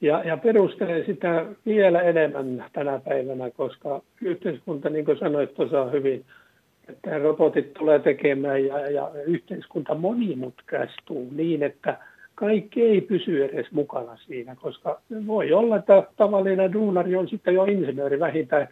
[0.00, 6.24] Ja, ja perustelen sitä vielä enemmän tänä päivänä, koska yhteiskunta, niin kuin sanoit tuossa hyvin,
[6.88, 11.98] että robotit tulee tekemään ja, ja yhteiskunta monimutkaistuu niin, että
[12.34, 17.64] kaikki ei pysy edes mukana siinä, koska voi olla, että tavallinen duunari on sitten jo
[17.64, 18.68] insinööri vähintään,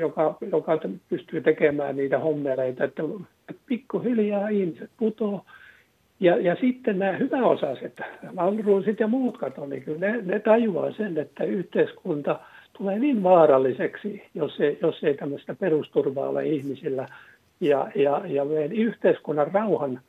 [0.00, 0.78] joka, joka
[1.08, 3.02] pystyy tekemään niitä hommeleita, että
[3.66, 5.44] pikkuhiljaa ihmiset putoo.
[6.20, 8.00] Ja, ja sitten nämä hyväosaiset,
[8.36, 12.40] Valruusit ja muut kato, niin kyllä ne, ne tajuaa sen, että yhteiskunta
[12.78, 17.08] tulee niin vaaralliseksi, jos ei, jos ei tämmöistä perusturvaa ole ihmisillä.
[17.60, 20.00] Ja, ja, ja meidän yhteiskunnan rauhan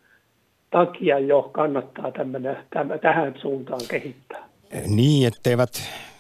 [0.72, 4.48] takia jo kannattaa tämmönen, täm, tähän suuntaan kehittää.
[4.88, 5.70] Niin, etteivät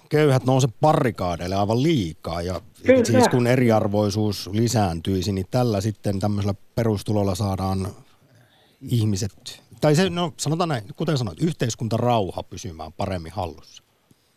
[0.10, 2.42] köyhät nouse parrikaadeille aivan liikaa.
[2.42, 3.06] Ja Kyllä.
[3.06, 7.88] siis kun eriarvoisuus lisääntyisi, niin tällä sitten tämmöisellä perustulolla saadaan
[8.90, 13.84] ihmiset, tai se, no sanotaan näin, kuten sanoit, yhteiskuntarauha pysymään paremmin hallussa.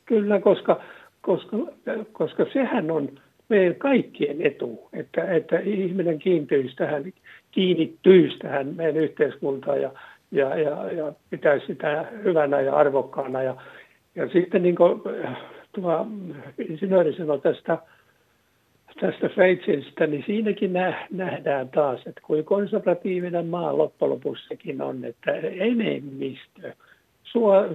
[0.07, 0.81] Kyllä, koska,
[1.21, 1.57] koska,
[2.13, 3.09] koska sehän on
[3.49, 7.13] meidän kaikkien etu, että, että ihminen kiintyisi tähän,
[7.51, 9.93] kiinnittyisi tähän meidän yhteiskuntaan ja,
[10.33, 13.43] ja, ja, ja pitäisi sitä hyvänä ja arvokkaana.
[13.43, 13.57] Ja,
[14.15, 15.03] ja sitten niin kuin
[15.73, 16.07] tuo
[16.69, 17.79] insinööri sanoi tästä,
[19.01, 20.73] tästä Sveitsistä, niin siinäkin
[21.11, 26.73] nähdään taas, että kuin konservatiivinen maa loppujen lopuksi sekin on, että enemmistö,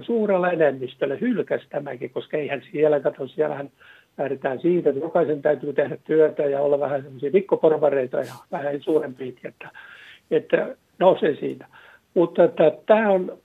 [0.02, 3.70] suurella enemmistöllä hylkäsi tämäkin, koska eihän siellä, kato, siellähän
[4.18, 9.48] lähdetään siitä, että jokaisen täytyy tehdä työtä ja olla vähän semmoisia pikkoporvareita ja vähän suurempiakin,
[9.48, 9.68] että,
[10.30, 11.66] että nousee siitä.
[12.14, 12.42] Mutta
[12.86, 13.38] tämä on,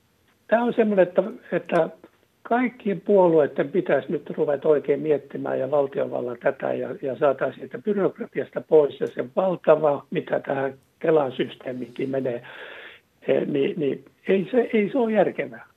[0.48, 1.90] tämä on semmoinen, että, että
[2.44, 8.62] kaikkien puolueiden pitäisi nyt ruveta oikein miettimään ja valtiovallan tätä ja, ja saataisiin siitä byrokratiasta
[8.62, 12.44] pois ja se valtava, mitä tähän Kelan systeemiinkin menee,
[13.28, 15.68] niin, niin ei, se, ei se ole järkevää.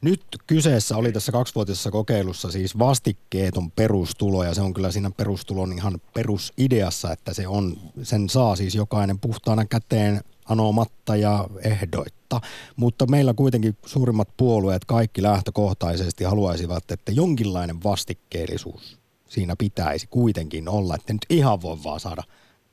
[0.00, 5.72] Nyt kyseessä oli tässä kaksivuotisessa kokeilussa siis vastikkeeton perustulo ja se on kyllä siinä perustulon
[5.72, 12.40] ihan perusideassa, että se on, sen saa siis jokainen puhtaana käteen anomatta ja ehdoitta.
[12.76, 18.98] Mutta meillä kuitenkin suurimmat puolueet kaikki lähtökohtaisesti haluaisivat, että jonkinlainen vastikkeellisuus
[19.28, 22.22] siinä pitäisi kuitenkin olla, että nyt ihan voi vaan saada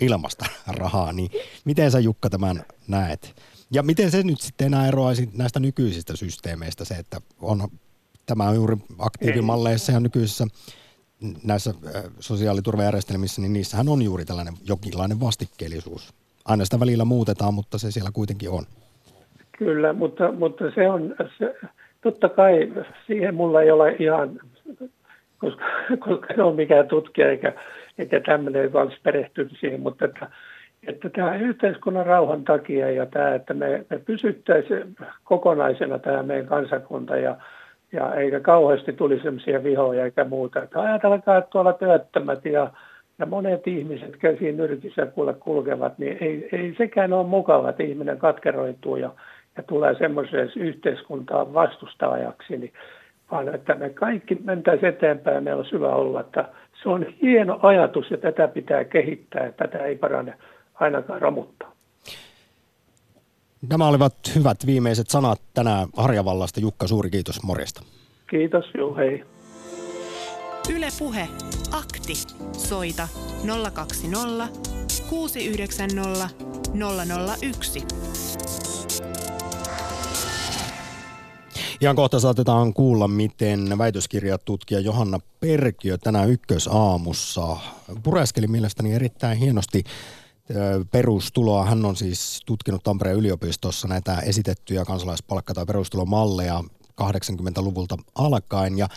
[0.01, 0.45] ilmasta
[0.79, 1.13] rahaa.
[1.13, 1.31] Niin
[1.65, 3.35] miten sä Jukka tämän näet?
[3.71, 7.67] Ja miten se nyt sitten enää eroaisi näistä nykyisistä systeemeistä se, että on
[8.25, 10.47] tämä on juuri aktiivimalleissa ja nykyisissä
[11.43, 11.73] näissä
[12.19, 16.13] sosiaaliturvajärjestelmissä, niin niissähän on juuri tällainen jokinlainen vastikkeellisuus.
[16.45, 18.63] Aina sitä välillä muutetaan, mutta se siellä kuitenkin on.
[19.57, 21.55] Kyllä, mutta, mutta se on, se,
[22.01, 22.73] totta kai
[23.07, 24.39] siihen mulla ei ole ihan,
[25.37, 25.63] koska,
[25.99, 27.53] koska se on mikään tutkija eikä,
[28.01, 30.27] eikä tämmöinen, joka olisi perehtynyt siihen, mutta että
[30.87, 37.17] että tämä yhteiskunnan rauhan takia ja tämä, että me, me pysyttäisiin kokonaisena tämä meidän kansakunta
[37.17, 37.37] ja,
[37.91, 40.63] ja eikä kauheasti tulisi sellaisia vihoja eikä muuta.
[40.63, 42.71] Että ajatelkaa, että tuolla työttömät ja,
[43.19, 48.17] ja monet ihmiset käsiin nyrkissä kuule kulkevat, niin ei, ei sekään ole mukava, että ihminen
[48.17, 49.09] katkeroituu ja,
[49.57, 52.73] ja tulee semmoiseen yhteiskuntaan vastustajaksi, niin,
[53.31, 56.45] vaan että me kaikki mentäisiin eteenpäin ja meillä olisi hyvä olla, että
[56.83, 60.37] se on hieno ajatus ja tätä pitää kehittää ja tätä ei parane
[60.73, 61.71] ainakaan romuttaa.
[63.69, 66.59] Nämä olivat hyvät viimeiset sanat tänään Harjavallasta.
[66.59, 67.81] Jukka, suuri kiitos, morjesta.
[68.29, 69.23] Kiitos, juu, hei.
[70.75, 71.27] Yle Puhe,
[71.71, 72.13] akti.
[72.51, 73.07] Soita
[73.73, 74.47] 020
[75.09, 76.29] 690
[77.41, 77.85] 001.
[81.81, 87.57] Ihan kohta saatetaan kuulla, miten väitöskirjatutkija Johanna Perkiö tänään ykkösaamussa
[88.03, 89.83] pureskeli mielestäni erittäin hienosti
[90.91, 91.65] perustuloa.
[91.65, 96.63] Hän on siis tutkinut Tampereen yliopistossa näitä esitettyjä kansalaispalkka- tai perustulomalleja
[97.01, 98.77] 80-luvulta alkaen.
[98.77, 98.87] Ja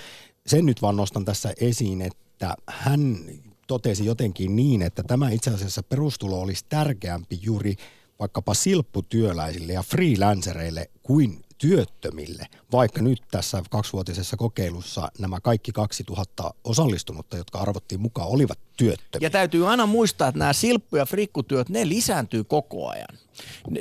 [0.46, 3.18] sen nyt vaan nostan tässä esiin, että hän
[3.66, 7.74] totesi jotenkin niin, että tämä itse asiassa perustulo olisi tärkeämpi juuri
[8.18, 17.36] vaikkapa silpputyöläisille ja freelancereille kuin työttömille, vaikka nyt tässä kaksivuotisessa kokeilussa nämä kaikki 2000 osallistunutta,
[17.36, 19.26] jotka arvottiin mukaan, olivat työttömiä.
[19.26, 23.18] Ja täytyy aina muistaa, että nämä silppu- ja frikkutyöt, ne lisääntyy koko ajan.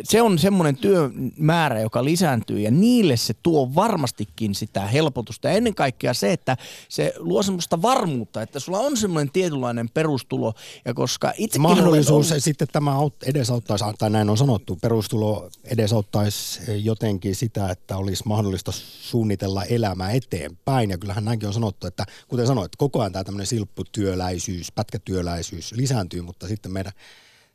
[0.03, 5.47] Se on semmoinen työmäärä, joka lisääntyy ja niille se tuo varmastikin sitä helpotusta.
[5.47, 6.57] Ja ennen kaikkea se, että
[6.89, 10.53] se luo semmoista varmuutta, että sulla on semmoinen tietynlainen perustulo.
[10.85, 12.41] Ja koska Mahdollisuus on...
[12.41, 18.71] sitten tämä edesauttaisi, tai näin on sanottu, perustulo edesauttaisi jotenkin sitä, että olisi mahdollista
[19.01, 20.89] suunnitella elämää eteenpäin.
[20.89, 26.21] Ja kyllähän näinkin on sanottu, että kuten sanoit, koko ajan tämä tämmöinen silpputyöläisyys, pätkätyöläisyys lisääntyy,
[26.21, 26.93] mutta sitten meidän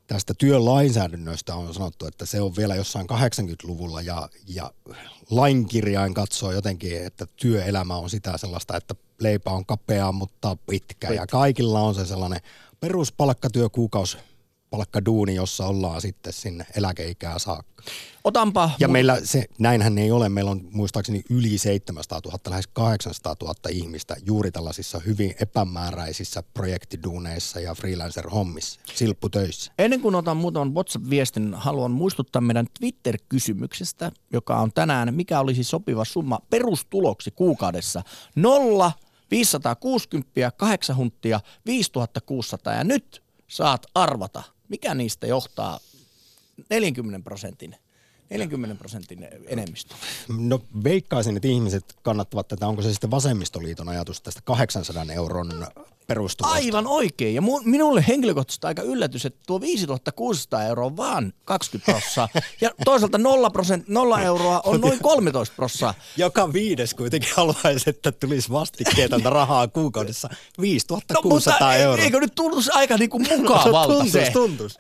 [0.07, 4.73] tästä työlainsäädännöstä on sanottu, että se on vielä jossain 80-luvulla ja, ja
[5.31, 11.13] lainkirjain katsoo jotenkin, että työelämä on sitä sellaista, että leipä on kapea, mutta pitkä, pitkä.
[11.13, 12.41] ja kaikilla on se sellainen
[12.81, 14.19] peruspalkkatyökuukaus
[14.71, 17.83] palkkaduuni, jossa ollaan sitten sinne eläkeikää saakka.
[18.25, 18.71] Otanpa...
[18.81, 20.29] Ja meillä se, näinhän ei ole.
[20.29, 27.61] Meillä on muistaakseni yli 700 000, lähes 800 000 ihmistä juuri tällaisissa hyvin epämääräisissä projektiduuneissa
[27.61, 29.73] ja freelancer-hommissa, silpputöissä.
[29.79, 36.05] Ennen kuin otan muutaman WhatsApp-viestin, haluan muistuttaa meidän Twitter-kysymyksestä, joka on tänään, mikä olisi sopiva
[36.05, 38.03] summa perustuloksi kuukaudessa.
[38.37, 38.93] Nolla
[39.31, 45.81] 560, 8 hunttia, 5600 ja nyt saat arvata, mikä niistä johtaa
[46.71, 47.77] 40 prosentin
[48.31, 49.95] 40 prosentin enemmistö.
[50.39, 55.67] No veikkaisin, että ihmiset kannattavat tätä, onko se sitten vasemmistoliiton ajatus tästä 800 euron
[56.09, 56.55] perustulosta.
[56.55, 57.35] Aivan oikein.
[57.35, 62.29] Ja minulle henkilökohtaisesti aika yllätys, että tuo 5600 euroa on vaan 20 prossaa.
[62.61, 65.95] Ja toisaalta 0, prosent, 0 euroa on noin 13 prossaa.
[66.17, 70.29] Joka viides kuitenkin haluaisi, että tulisi vastikkeetonta rahaa kuukaudessa
[70.61, 72.05] 5600 no, euroa.
[72.05, 74.31] Eikö nyt tuntuisi aika niinku mukavalta tuntus, se?
[74.33, 74.79] Tuntus,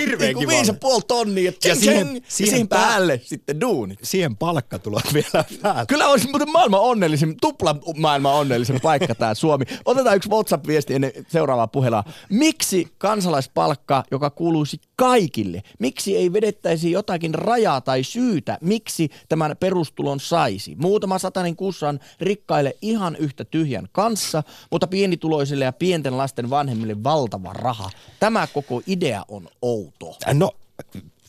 [0.00, 3.98] Hirveän niinku viisi puoli tonnia, ja siihen, siihen, siihen päälle sitten duunit.
[4.02, 5.86] Siihen palkkatulot vielä päälle.
[5.86, 9.64] Kyllä olisi muuten maailman onnellisin, tupla maailman onnellisin paikka tämä Suomi.
[9.84, 12.04] Otetaan yksi WhatsApp viesti ennen seuraavaa puhelaa.
[12.30, 20.20] Miksi kansalaispalkka, joka kuuluisi kaikille, miksi ei vedettäisi jotakin rajaa tai syytä, miksi tämän perustulon
[20.20, 20.74] saisi?
[20.78, 27.04] Muutama satainen kuussa on rikkaille ihan yhtä tyhjän kanssa, mutta pienituloisille ja pienten lasten vanhemmille
[27.04, 27.90] valtava raha.
[28.20, 30.16] Tämä koko idea on outo.
[30.34, 30.50] No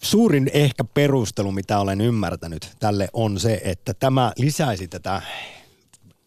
[0.01, 5.21] suurin ehkä perustelu, mitä olen ymmärtänyt tälle on se, että tämä lisäisi tätä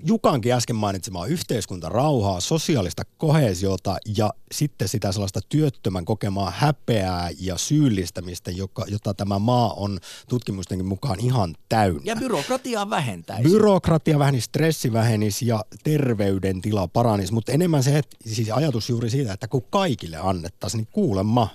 [0.05, 8.51] Jukankin äsken mainitsemaa yhteiskuntarauhaa, sosiaalista kohesiota ja sitten sitä sellaista työttömän kokemaa häpeää ja syyllistämistä,
[8.51, 9.99] joka, jota tämä maa on
[10.29, 12.03] tutkimustenkin mukaan ihan täynnä.
[12.05, 13.43] Ja byrokratia vähentäisi.
[13.43, 19.49] Byrokratia vähenisi, stressi vähenisi ja terveydentila paranisi, mutta enemmän se siis ajatus juuri siitä, että
[19.49, 21.49] kun kaikille annettaisiin, niin kuulemma,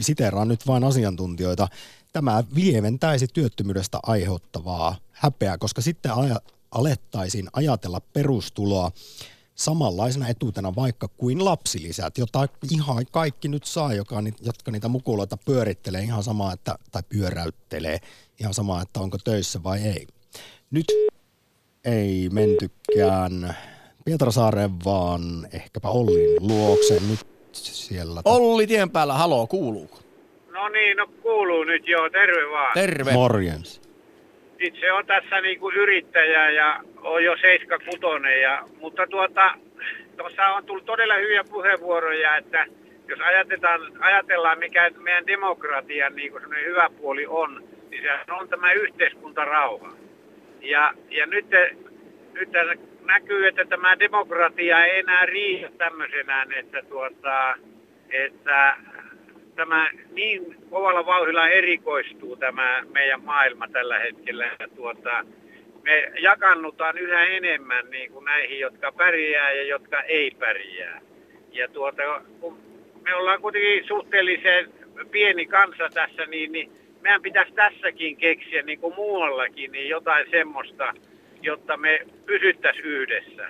[0.00, 1.68] siteraan nyt vain asiantuntijoita,
[2.12, 6.12] tämä lieventäisi työttömyydestä aiheuttavaa häpeää, koska sitten
[6.72, 8.90] alettaisiin ajatella perustuloa
[9.54, 16.02] samanlaisena etuutena vaikka kuin lapsilisät, jota ihan kaikki nyt saa, joka, jotka niitä mukuloita pyörittelee
[16.02, 17.98] ihan sama, että, tai pyöräyttelee
[18.40, 20.06] ihan sama, että onko töissä vai ei.
[20.70, 20.86] Nyt
[21.84, 23.56] ei mentykään
[24.04, 28.22] Pietarsaareen, vaan ehkäpä Ollin luokse nyt siellä.
[28.24, 29.98] Olli tien päällä, haloo, kuuluuko?
[30.52, 32.74] No niin, no kuuluu nyt joo, terve vaan.
[32.74, 33.12] Terve.
[33.12, 33.80] Morjens
[34.62, 39.54] itse on tässä niin kuin yrittäjä ja on jo 76, ja, mutta tuota,
[40.16, 42.66] tuossa on tullut todella hyviä puheenvuoroja, että
[43.08, 48.72] jos ajatellaan, ajatellaan mikä meidän demokratian niin kuin hyvä puoli on, niin se on tämä
[48.72, 49.92] yhteiskuntarauha.
[50.60, 51.46] Ja, ja nyt,
[52.32, 52.48] nyt
[53.04, 57.54] näkyy, että tämä demokratia ei enää riitä tämmöisenään, että, tuota,
[58.10, 58.76] että
[59.56, 64.44] tämä niin kovalla vauhdilla erikoistuu tämä meidän maailma tällä hetkellä.
[64.58, 65.24] Ja tuota,
[65.82, 71.00] me jakannutaan yhä enemmän niin kuin näihin, jotka pärjää ja jotka ei pärjää.
[71.52, 72.58] Ja tuota, kun
[73.02, 74.72] me ollaan kuitenkin suhteellisen
[75.10, 80.94] pieni kansa tässä, niin, niin meidän pitäisi tässäkin keksiä niin kuin muuallakin niin jotain semmoista,
[81.42, 83.48] jotta me pysyttäisiin yhdessä.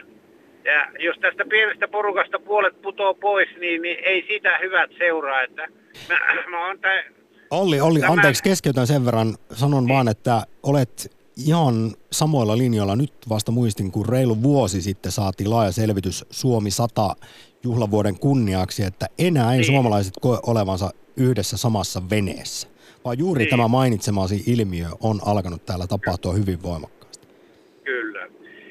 [0.65, 5.43] Ja jos tästä pienestä porukasta puolet putoo pois, niin, niin ei sitä hyvät seuraa.
[5.43, 5.69] Että
[6.09, 6.19] mä,
[6.51, 7.05] mä on tä,
[7.53, 8.13] Olli, Olli tämä...
[8.13, 9.35] anteeksi keskeytän sen verran.
[9.53, 11.75] Sanon vaan, että olet ihan
[12.13, 17.17] samoilla linjoilla nyt vasta muistin, kun reilu vuosi sitten saatiin laaja selvitys Suomi 100
[17.65, 19.67] juhlavuoden kunniaksi, että enää ei niin.
[19.67, 22.69] suomalaiset koe olevansa yhdessä samassa veneessä,
[23.05, 23.51] vaan juuri niin.
[23.51, 27.29] tämä mainitsemasi ilmiö on alkanut täällä tapahtua hyvin voimakkaasti.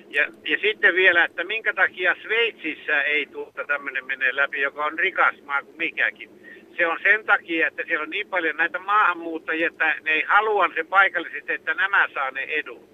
[0.09, 4.99] Ja, ja sitten vielä, että minkä takia Sveitsissä ei tuota tämmöinen mene läpi, joka on
[4.99, 6.40] rikas maa kuin mikäkin.
[6.77, 10.69] Se on sen takia, että siellä on niin paljon näitä maahanmuuttajia, että ne ei halua
[10.75, 12.89] se paikallisesti, että nämä saa ne edut.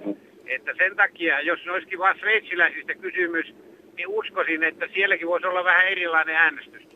[0.46, 3.46] Että sen takia, jos ne olisikin vain sveitsiläisistä kysymys,
[3.98, 6.88] niin uskoisin, että sielläkin voisi olla vähän erilainen äänestys.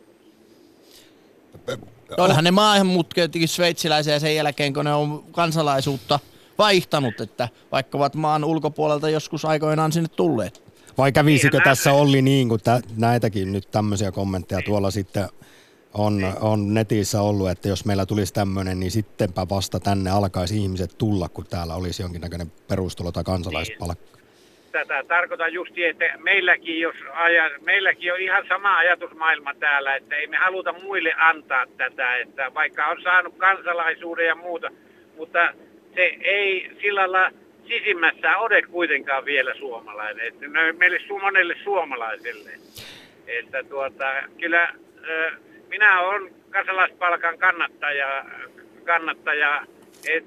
[2.17, 6.19] Onhan ne maahanmuuttajatkin sveitsiläisiä sen jälkeen, kun ne on kansalaisuutta–
[6.57, 10.63] vaihtanut, että vaikka ovat maan ulkopuolelta joskus aikoinaan sinne tulleet.
[10.97, 15.29] Vai kävisikö tässä Olli niin, kuin tä, näitäkin nyt tämmöisiä kommentteja tuolla sitten
[15.93, 16.33] on, niin.
[16.41, 21.29] on netissä ollut, että jos meillä tulisi tämmöinen, niin sittenpä vasta tänne alkaisi ihmiset tulla,
[21.29, 24.05] kun täällä olisi jonkinnäköinen perustulo tai kansalaispalkka.
[24.05, 24.21] Niin.
[24.71, 30.27] Tätä tarkoitan justi, että meilläkin, jos aja, meilläkin on ihan sama ajatusmaailma täällä, että ei
[30.27, 34.69] me haluta muille antaa tätä, että vaikka on saanut kansalaisuuden ja muuta,
[35.17, 35.53] mutta
[35.95, 37.31] se ei sillä lailla
[37.67, 40.27] sisimmässä ole kuitenkaan vielä suomalainen.
[40.27, 40.45] Että
[40.77, 42.51] meille monelle suomalaiselle.
[43.27, 44.05] Että tuota,
[44.39, 44.73] kyllä
[45.71, 48.25] minä olen kansalaispalkan kannattaja,
[48.85, 49.65] kannattaja.
[50.09, 50.25] Et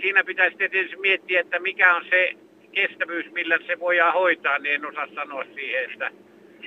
[0.00, 2.32] siinä pitäisi tietysti miettiä, että mikä on se
[2.72, 6.10] kestävyys, millä se voidaan hoitaa, niin en osaa sanoa siihen, että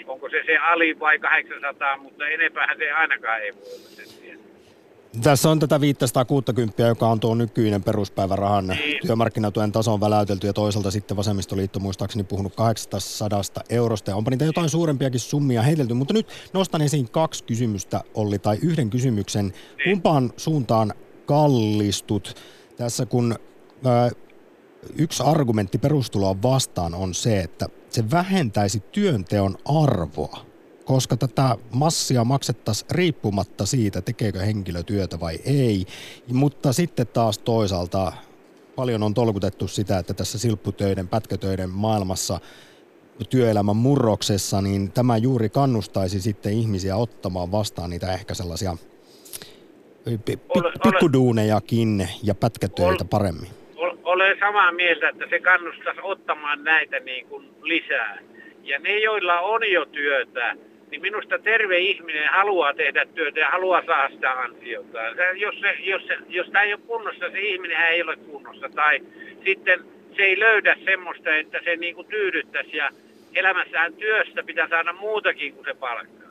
[0.08, 4.47] onko se se ali vai 800, mutta enempähän se ainakaan ei voi olla sen
[5.22, 9.00] Tässä on tätä 560, joka on tuo nykyinen peruspäivärahan niin.
[9.02, 14.12] työmarkkinatuen tason väläytelty ja toisaalta sitten vasemmistoliitto muistaakseni puhunut 800 eurosta.
[14.12, 18.58] Ja onpa niitä jotain suurempiakin summia heitelty, mutta nyt nostan esiin kaksi kysymystä, Olli, tai
[18.62, 19.46] yhden kysymyksen.
[19.46, 19.56] Niin.
[19.84, 20.94] Kumpaan suuntaan
[21.26, 22.36] kallistut
[22.78, 23.36] tässä, kun
[24.98, 30.47] yksi argumentti perustuloa vastaan on se, että se vähentäisi työnteon arvoa,
[30.88, 35.86] koska tätä massia maksettaisiin riippumatta siitä, tekeekö henkilö työtä vai ei.
[36.34, 38.14] Mutta sitten taas toisaalta
[38.76, 42.40] paljon on tolkutettu sitä, että tässä silpputöiden, pätkätöiden maailmassa
[43.30, 48.78] työelämän murroksessa, niin tämä juuri kannustaisi sitten ihmisiä ottamaan vastaan niitä ehkä sellaisia
[50.84, 53.50] pikkuduunejakin ja pätkätöitä paremmin
[54.04, 58.20] olen samaa mieltä, että se kannustaisi ottamaan näitä niin kuin lisää.
[58.64, 60.56] Ja ne, joilla on jo työtä,
[60.92, 65.00] niin minusta terve ihminen haluaa tehdä työtä ja haluaa saada sitä ansiota.
[65.36, 68.70] Jos, se, jos, se, jos tämä ei ole kunnossa, se ihminen ei ole kunnossa.
[68.70, 69.02] Tai
[69.46, 69.80] sitten
[70.16, 72.78] se ei löydä semmoista, että se niin kuin tyydyttäisi.
[72.78, 72.90] Ja
[73.36, 76.28] elämässään työstä pitää saada muutakin kuin se palkka.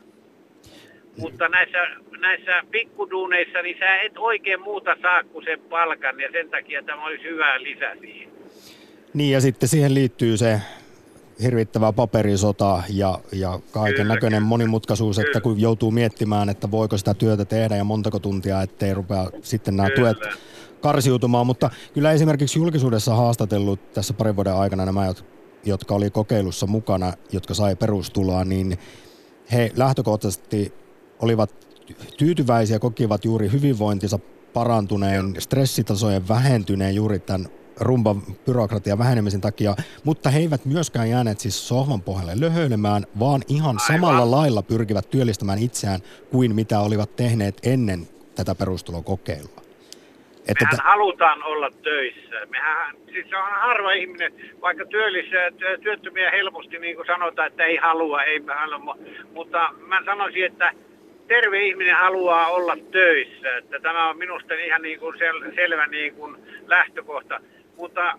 [1.18, 1.78] Mutta näissä,
[2.18, 7.06] näissä pikkuduuneissa, niin sä et oikein muuta saa kuin sen palkan, ja sen takia tämä
[7.06, 8.28] olisi hyvä lisä siihen.
[9.14, 10.60] Niin, ja sitten siihen liittyy se
[11.42, 17.44] hirvittävä paperisota ja, ja kaiken näköinen monimutkaisuus, että kun joutuu miettimään, että voiko sitä työtä
[17.44, 20.16] tehdä ja montako tuntia, ettei rupea sitten nämä tuet
[20.80, 21.46] karsiutumaan.
[21.46, 25.12] Mutta kyllä esimerkiksi julkisuudessa haastatellut tässä parin vuoden aikana nämä,
[25.64, 28.78] jotka oli kokeilussa mukana, jotka sai perustuloa, niin
[29.52, 30.72] he lähtökohtaisesti
[31.18, 31.66] olivat
[32.18, 34.18] tyytyväisiä, kokivat juuri hyvinvointinsa
[34.52, 37.48] parantuneen, stressitasojen vähentyneen juuri tämän
[37.80, 39.74] rumban byrokratian vähenemisen takia,
[40.04, 43.86] mutta he eivät myöskään jääneet siis sohvan pohjalle löhöilemään, vaan ihan Aivan.
[43.86, 46.00] samalla lailla pyrkivät työllistämään itseään
[46.30, 49.66] kuin mitä olivat tehneet ennen tätä perustulokokeilua.
[50.48, 52.46] Että Mehän t- halutaan olla töissä.
[52.48, 55.50] Mehän, siis on harva ihminen, vaikka työllisiä,
[55.82, 58.96] työttömiä helposti niin kuin sanotaan, että ei halua, ei halua,
[59.32, 60.70] mutta mä sanoisin, että
[61.28, 63.56] terve ihminen haluaa olla töissä.
[63.56, 67.40] Että tämä on minusta ihan niin kuin sel, selvä niin kuin lähtökohta.
[67.76, 68.18] Mutta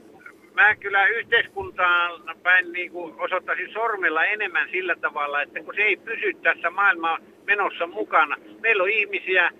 [0.53, 5.97] mä kyllä yhteiskuntaan päin niin kuin osoittaisin sormella enemmän sillä tavalla, että kun se ei
[5.97, 8.35] pysy tässä maailman menossa mukana.
[8.61, 9.51] Meillä on ihmisiä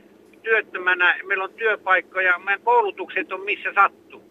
[0.44, 4.28] työttömänä, meillä on työpaikkoja, meidän koulutukset on missä sattuu.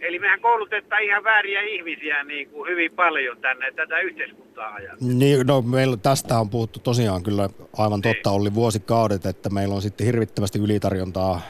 [0.00, 4.96] Eli mehän koulutetaan ihan vääriä ihmisiä niin kuin hyvin paljon tänne tätä yhteiskuntaa ajan.
[5.00, 8.40] Niin, no meillä tästä on puhuttu tosiaan kyllä aivan totta niin.
[8.40, 11.40] oli vuosikaudet, että meillä on sitten hirvittävästi ylitarjontaa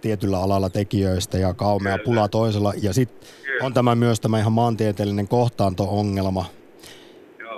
[0.00, 2.72] tietyllä alalla tekijöistä ja kaumea pula toisella.
[2.82, 3.28] Ja sitten
[3.62, 6.44] on tämä myös tämä ihan maantieteellinen kohtaanto-ongelma,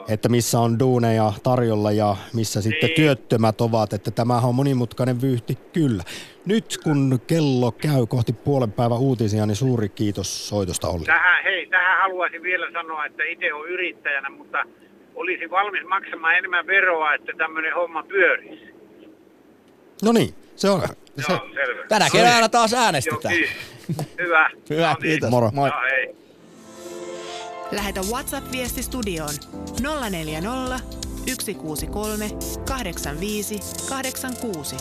[0.08, 2.62] että missä on duuneja tarjolla ja missä niin.
[2.62, 6.02] sitten työttömät ovat, että tämähän on monimutkainen vyyhti kyllä.
[6.46, 11.04] Nyt kun kello käy kohti puolen päivän uutisia, niin suuri kiitos soitosta Olli.
[11.04, 14.64] Tähän, hei, tähän haluaisin vielä sanoa, että itse on yrittäjänä, mutta
[15.14, 18.74] olisi valmis maksamaan enemmän veroa, että tämmöinen homma pyörisi.
[20.04, 20.80] No niin, se on.
[20.80, 20.86] Se...
[21.28, 21.86] Joo, selvä.
[21.88, 23.34] Tänä keväänä taas äänestetään.
[23.34, 23.48] Joo,
[24.18, 24.50] Hyvä.
[24.70, 25.10] Hyvä, no niin.
[25.10, 25.30] kiitos.
[25.30, 25.50] Moro.
[25.54, 25.70] Moi.
[25.70, 26.14] No, hei.
[27.72, 29.34] Lähetä WhatsApp-viesti studioon
[30.10, 30.80] 040
[31.26, 32.30] 163
[32.68, 34.76] 85 86.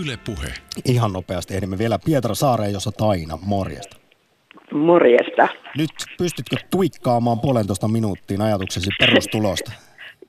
[0.00, 0.54] Yle Puhe.
[0.84, 3.38] Ihan nopeasti ehdimme vielä Pietra Saareen, jossa Taina.
[3.42, 3.96] Morjesta.
[4.72, 5.48] Morjesta.
[5.76, 9.72] Nyt pystytkö tuikkaamaan puolentoista minuuttiin ajatuksesi perustulosta?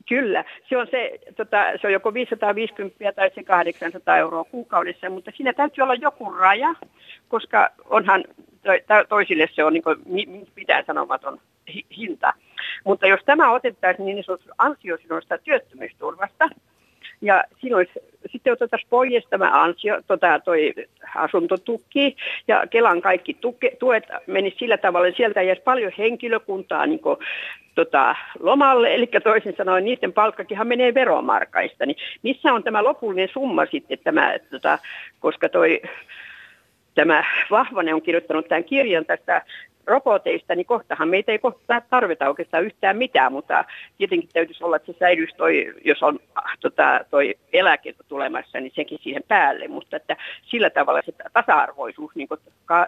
[0.10, 5.32] Kyllä, se on, se, tota, se on joko 550 tai se 800 euroa kuukaudessa, mutta
[5.36, 6.76] siinä täytyy olla joku raja,
[7.28, 8.24] koska onhan
[9.10, 9.98] toisille se on niin kuin,
[10.56, 11.40] mitään sanomaton
[11.98, 12.34] hinta.
[12.84, 16.50] Mutta jos tämä otettaisiin niin sanotusti ansiosidonnaista työttömyysturvasta,
[17.24, 17.88] ja silloin
[18.32, 20.74] sitten otetaan pois tämä ansio, tota, toi
[21.16, 22.16] asuntotuki
[22.48, 27.18] ja Kelan kaikki tuke, tuet meni sillä tavalla, että sieltä jäisi paljon henkilökuntaa niin kuin,
[27.76, 31.86] tota, lomalle, eli toisin sanoen niiden palkkakinhan menee veromarkaista.
[31.86, 34.80] Niin missä on tämä lopullinen summa sitten, tämä, tota,
[35.20, 35.82] koska toi
[36.96, 39.42] tämä Vahvanen on kirjoittanut tämän kirjan tästä
[39.86, 43.66] roboteista, niin kohtahan meitä ei kohta tarvita oikeastaan yhtään mitään, mutta
[43.98, 46.20] tietenkin täytyisi olla, että se säilyisi toi, jos on
[46.60, 50.18] tota, toi eläke tulemassa, niin sekin siihen päälle, mutta että
[50.52, 52.28] sillä tavalla se tasa-arvoisuus niin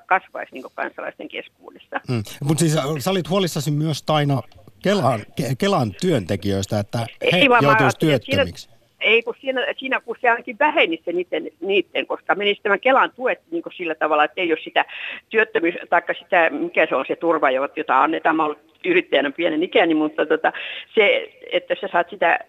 [0.06, 2.02] kasvaisi niin kansalaisten keskuudessa.
[2.08, 2.24] Hmm.
[2.44, 4.42] Mutta siis sä olit huolissasi myös Taina
[4.84, 5.20] Kelan,
[5.58, 7.00] Kelan työntekijöistä, että
[7.32, 8.64] he joutuisivat työttömiksi.
[8.64, 8.75] Siinä,
[9.06, 13.12] ei kun siinä, siinä kun se ainakin väheni se niiden, niiden koska menisi tämän Kelan
[13.16, 14.86] tuet niin kuin sillä tavalla, että ei ole sitä
[15.30, 18.36] työttömyys, tai sitä, mikä se on se turva, jota annetaan.
[18.36, 20.54] Mä olen yrittäjänä pienen ikäni, mutta tota,
[20.96, 22.40] se, että sä saat sitä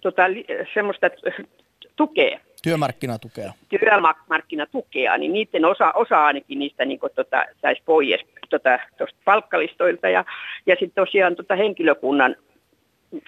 [0.00, 0.22] tota,
[0.74, 1.10] semmoista
[1.96, 2.40] tukea.
[2.62, 3.52] Työmarkkinatukea.
[3.68, 8.20] Työmarkkinatukea, niin niiden osa, osa ainakin niistä niin kuin, tota, saisi pois
[8.50, 8.78] tota,
[9.24, 10.08] palkkalistoilta.
[10.08, 10.24] Ja,
[10.66, 12.36] ja sitten tosiaan tota, henkilökunnan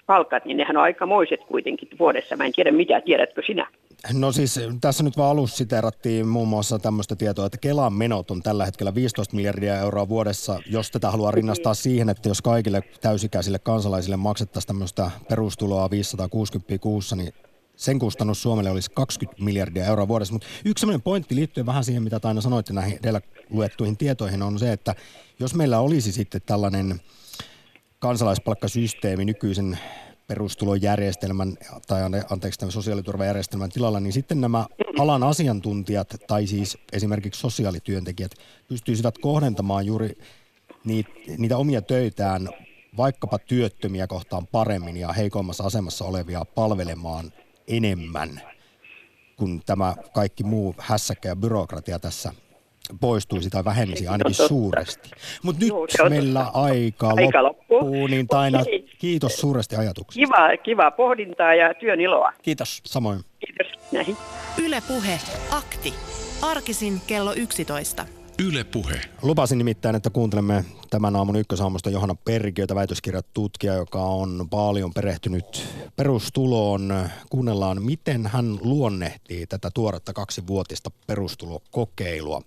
[0.07, 2.37] palkat, niin nehän on aikamoiset kuitenkin vuodessa.
[2.37, 3.67] Mä en tiedä mitä, tiedätkö sinä?
[4.13, 8.43] No siis tässä nyt vaan alussa siteerattiin muun muassa tämmöistä tietoa, että Kelan menot on
[8.43, 10.59] tällä hetkellä 15 miljardia euroa vuodessa.
[10.67, 17.17] Jos tätä haluaa rinnastaa siihen, että jos kaikille täysikäisille kansalaisille maksettaisiin tämmöistä perustuloa 560 kuussa,
[17.17, 17.33] niin
[17.77, 20.33] sen kustannus Suomelle olisi 20 miljardia euroa vuodessa.
[20.33, 23.21] Mutta yksi sellainen pointti liittyen vähän siihen, mitä Taina sanoitte näihin edellä
[23.51, 24.95] luettuihin tietoihin, on se, että
[25.41, 27.01] jos meillä olisi sitten tällainen
[28.01, 29.79] kansalaispalkkasysteemi nykyisen
[30.27, 34.67] perustulojärjestelmän tai anteeksi tämän sosiaaliturvajärjestelmän tilalla, niin sitten nämä
[34.99, 38.33] alan asiantuntijat tai siis esimerkiksi sosiaalityöntekijät
[38.69, 40.19] pystyisivät kohdentamaan juuri
[40.85, 42.49] niitä, niitä omia töitään
[42.97, 47.33] vaikkapa työttömiä kohtaan paremmin ja heikommassa asemassa olevia palvelemaan
[47.69, 48.41] enemmän,
[49.37, 52.33] kun tämä kaikki muu hässäkkä ja byrokratia tässä
[53.01, 55.11] poistuisi tai vähenisi ainakin suuresti.
[55.43, 58.65] Mutta nyt Joo, meillä aika, aika loppuu, loppuu, niin Taina,
[58.99, 60.27] kiitos suuresti ajatuksesta.
[60.27, 62.33] Kiva, kiva pohdintaa ja työn iloa.
[62.43, 62.81] Kiitos.
[62.85, 63.21] Samoin.
[63.39, 63.81] Kiitos.
[63.93, 64.17] Näin.
[64.65, 65.21] Yle Puhe,
[65.51, 65.95] akti.
[66.43, 68.07] Arkisin kello 11.
[68.49, 69.01] Yle Puhe.
[69.23, 77.09] Lupasin nimittäin, että kuuntelemme tämän aamun ykkösaamusta Johanna Perkiötä, väitöskirjatutkija, joka on paljon perehtynyt perustuloon.
[77.31, 82.43] Kuunnellaan, miten hän luonnehtii tätä tuoretta kaksivuotista perustulokokeilua.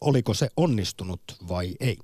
[0.00, 1.98] Oliko se onnistunut vai ei?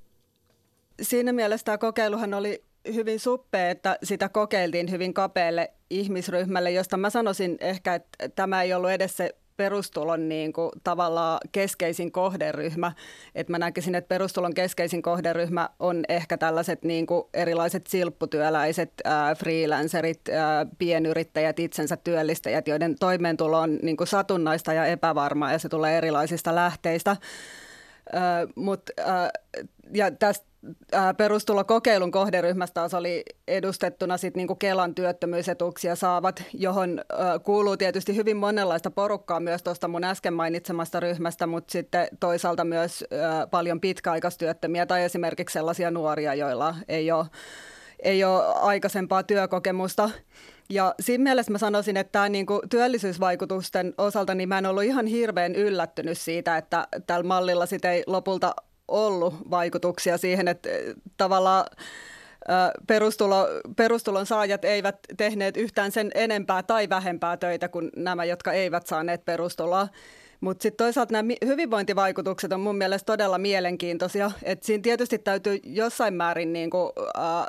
[1.03, 7.11] Siinä mielessä tämä kokeiluhan oli hyvin suppea, että sitä kokeiltiin hyvin kapealle ihmisryhmälle, josta mä
[7.11, 12.93] sanoisin ehkä, että tämä ei ollut edes se perustulon niin kuin, tavallaan keskeisin kohderyhmä.
[13.35, 19.35] Et mä näkisin, että perustulon keskeisin kohderyhmä on ehkä tällaiset niin kuin, erilaiset silpputyöläiset, ää,
[19.35, 25.69] freelancerit, ää, pienyrittäjät, itsensä työllistäjät, joiden toimeentulo on niin kuin, satunnaista ja epävarmaa ja se
[25.69, 27.17] tulee erilaisista lähteistä.
[28.13, 29.31] Ää, mut, ää,
[29.95, 30.47] ja tästä
[31.17, 37.01] perustulokokeilun kohderyhmästä taas oli edustettuna sit niinku Kelan työttömyysetuuksia saavat, johon
[37.43, 43.05] kuuluu tietysti hyvin monenlaista porukkaa myös tuosta mun äsken mainitsemasta ryhmästä, mutta sitten toisaalta myös
[43.51, 47.27] paljon pitkäaikaistyöttömiä tai esimerkiksi sellaisia nuoria, joilla ei ole,
[48.03, 50.11] ei ole aikaisempaa työkokemusta.
[50.71, 55.07] Ja siinä mielessä mä sanoisin, että tämä niinku työllisyysvaikutusten osalta niin mä en ollut ihan
[55.07, 58.55] hirveän yllättynyt siitä, että tällä mallilla sit ei lopulta
[58.89, 61.67] ollut vaikutuksia siihen, että eh, tavallaan
[62.87, 63.47] perustulo,
[63.77, 69.25] perustulon saajat eivät tehneet yhtään sen enempää tai vähempää töitä kuin nämä, jotka eivät saaneet
[69.25, 69.89] perustuloa.
[70.41, 74.31] Mutta sitten toisaalta nämä hyvinvointivaikutukset on mun mielestä todella mielenkiintoisia.
[74.43, 77.47] Et siinä tietysti täytyy jossain määrin niinku, äh,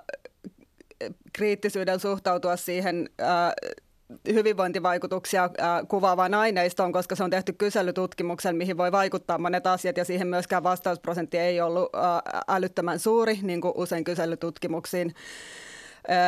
[1.33, 3.27] kriittisyydellä suhtautua siihen äh,
[4.33, 10.05] hyvinvointivaikutuksia äh, kuvaavaan aineistoon, koska se on tehty kyselytutkimuksen, mihin voi vaikuttaa monet asiat ja
[10.05, 15.13] siihen myöskään vastausprosentti ei ollut äh, älyttömän suuri, niin kuin usein kyselytutkimuksiin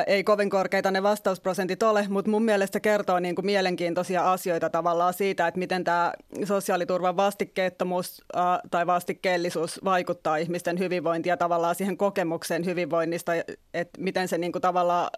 [0.08, 4.70] ei kovin korkeita ne vastausprosentit ole, mutta mun mielestä se kertoo niin kuin mielenkiintoisia asioita
[4.70, 6.14] tavallaan siitä, että miten tämä
[6.46, 8.24] sosiaaliturvan vastikkeettomuus
[8.72, 13.32] tai vastikkeellisuus vaikuttaa ihmisten hyvinvointiin ja tavallaan siihen kokemukseen hyvinvoinnista,
[13.74, 15.10] että miten se niin kuin tavallaan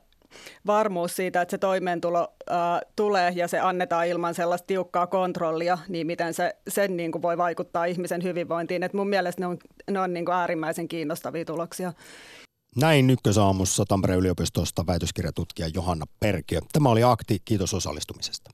[0.68, 6.08] varmuus siitä, että se toimeentulo ää, tulee ja se annetaan ilman sellaista tiukkaa kontrollia, niin
[6.08, 8.84] miten se sen niin kuin voi vaikuttaa ihmisen hyvinvointiin.
[8.84, 9.58] Et mun mielestä ne on,
[9.92, 11.94] ne on niin kuin äärimmäisen kiinnostavia tuloksia.
[12.76, 16.60] Näin ykkösaamussa Tampereen yliopistosta väitöskirjatutkija Johanna Perkiö.
[16.72, 18.52] Tämä oli Akti, kiitos osallistumisesta.